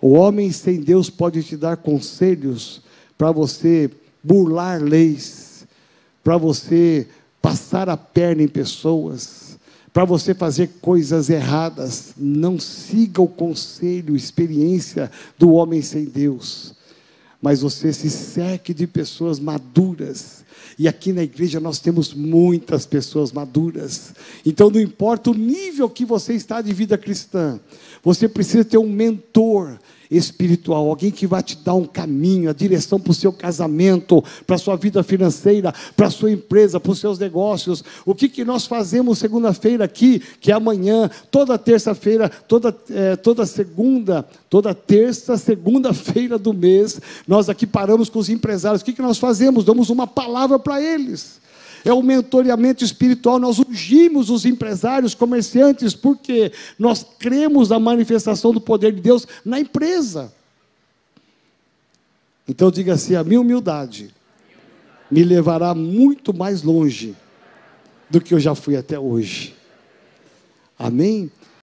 O 0.00 0.10
homem 0.12 0.50
sem 0.50 0.80
Deus 0.80 1.08
pode 1.08 1.44
te 1.44 1.56
dar 1.56 1.76
conselhos 1.76 2.82
para 3.16 3.30
você 3.30 3.90
burlar 4.22 4.82
leis, 4.82 5.66
para 6.22 6.36
você 6.36 7.06
passar 7.40 7.88
a 7.88 7.96
perna 7.96 8.42
em 8.42 8.48
pessoas, 8.48 9.58
para 9.92 10.04
você 10.04 10.34
fazer 10.34 10.70
coisas 10.80 11.30
erradas. 11.30 12.12
Não 12.16 12.58
siga 12.58 13.20
o 13.20 13.28
conselho, 13.28 14.16
experiência 14.16 15.10
do 15.38 15.52
homem 15.52 15.82
sem 15.82 16.04
Deus, 16.04 16.74
mas 17.40 17.62
você 17.62 17.92
se 17.92 18.10
cerque 18.10 18.74
de 18.74 18.86
pessoas 18.86 19.38
maduras. 19.38 20.44
E 20.78 20.86
aqui 20.86 21.12
na 21.12 21.22
igreja 21.22 21.58
nós 21.58 21.80
temos 21.80 22.14
muitas 22.14 22.86
pessoas 22.86 23.32
maduras. 23.32 24.12
Então 24.44 24.70
não 24.70 24.80
importa 24.80 25.30
o 25.30 25.34
nível 25.34 25.88
que 25.88 26.04
você 26.04 26.34
está 26.34 26.60
de 26.60 26.72
vida 26.72 26.96
cristã, 26.96 27.58
você 28.02 28.28
precisa 28.28 28.64
ter 28.64 28.78
um 28.78 28.88
mentor 28.88 29.78
espiritual, 30.10 30.88
alguém 30.88 31.10
que 31.10 31.26
vai 31.26 31.42
te 31.42 31.56
dar 31.56 31.74
um 31.74 31.84
caminho, 31.84 32.50
a 32.50 32.52
direção 32.52 32.98
para 32.98 33.10
o 33.10 33.14
seu 33.14 33.32
casamento, 33.32 34.22
para 34.46 34.56
a 34.56 34.58
sua 34.58 34.76
vida 34.76 35.02
financeira, 35.02 35.72
para 35.96 36.06
a 36.06 36.10
sua 36.10 36.30
empresa, 36.30 36.80
para 36.80 36.92
os 36.92 36.98
seus 36.98 37.18
negócios. 37.18 37.84
O 38.04 38.14
que, 38.14 38.28
que 38.28 38.44
nós 38.44 38.66
fazemos 38.66 39.18
segunda-feira 39.18 39.84
aqui, 39.84 40.20
que 40.40 40.50
é 40.50 40.54
amanhã, 40.54 41.10
toda 41.30 41.58
terça-feira, 41.58 42.28
toda, 42.28 42.74
é, 42.90 43.16
toda 43.16 43.44
segunda, 43.46 44.26
toda 44.48 44.74
terça, 44.74 45.36
segunda-feira 45.36 46.38
do 46.38 46.52
mês, 46.52 47.00
nós 47.26 47.48
aqui 47.48 47.66
paramos 47.66 48.08
com 48.08 48.18
os 48.18 48.28
empresários. 48.28 48.82
O 48.82 48.84
que, 48.84 48.92
que 48.92 49.02
nós 49.02 49.18
fazemos? 49.18 49.64
Damos 49.64 49.90
uma 49.90 50.06
palavra 50.06 50.58
para 50.58 50.80
eles 50.82 51.38
é 51.84 51.92
o 51.92 52.02
mentoreamento 52.02 52.84
espiritual. 52.84 53.38
Nós 53.38 53.58
ungimos 53.58 54.30
os 54.30 54.44
empresários, 54.44 55.14
comerciantes, 55.14 55.94
porque 55.94 56.52
nós 56.78 57.04
cremos 57.18 57.68
na 57.68 57.78
manifestação 57.78 58.52
do 58.52 58.60
poder 58.60 58.92
de 58.92 59.00
Deus 59.00 59.26
na 59.44 59.60
empresa. 59.60 60.32
Então 62.46 62.70
diga 62.70 62.94
assim: 62.94 63.14
a 63.14 63.24
minha 63.24 63.40
humildade 63.40 64.14
me 65.10 65.22
levará 65.22 65.74
muito 65.74 66.34
mais 66.34 66.62
longe 66.62 67.14
do 68.10 68.20
que 68.20 68.34
eu 68.34 68.40
já 68.40 68.54
fui 68.54 68.76
até 68.76 68.98
hoje. 68.98 69.54
Amém? 70.78 71.30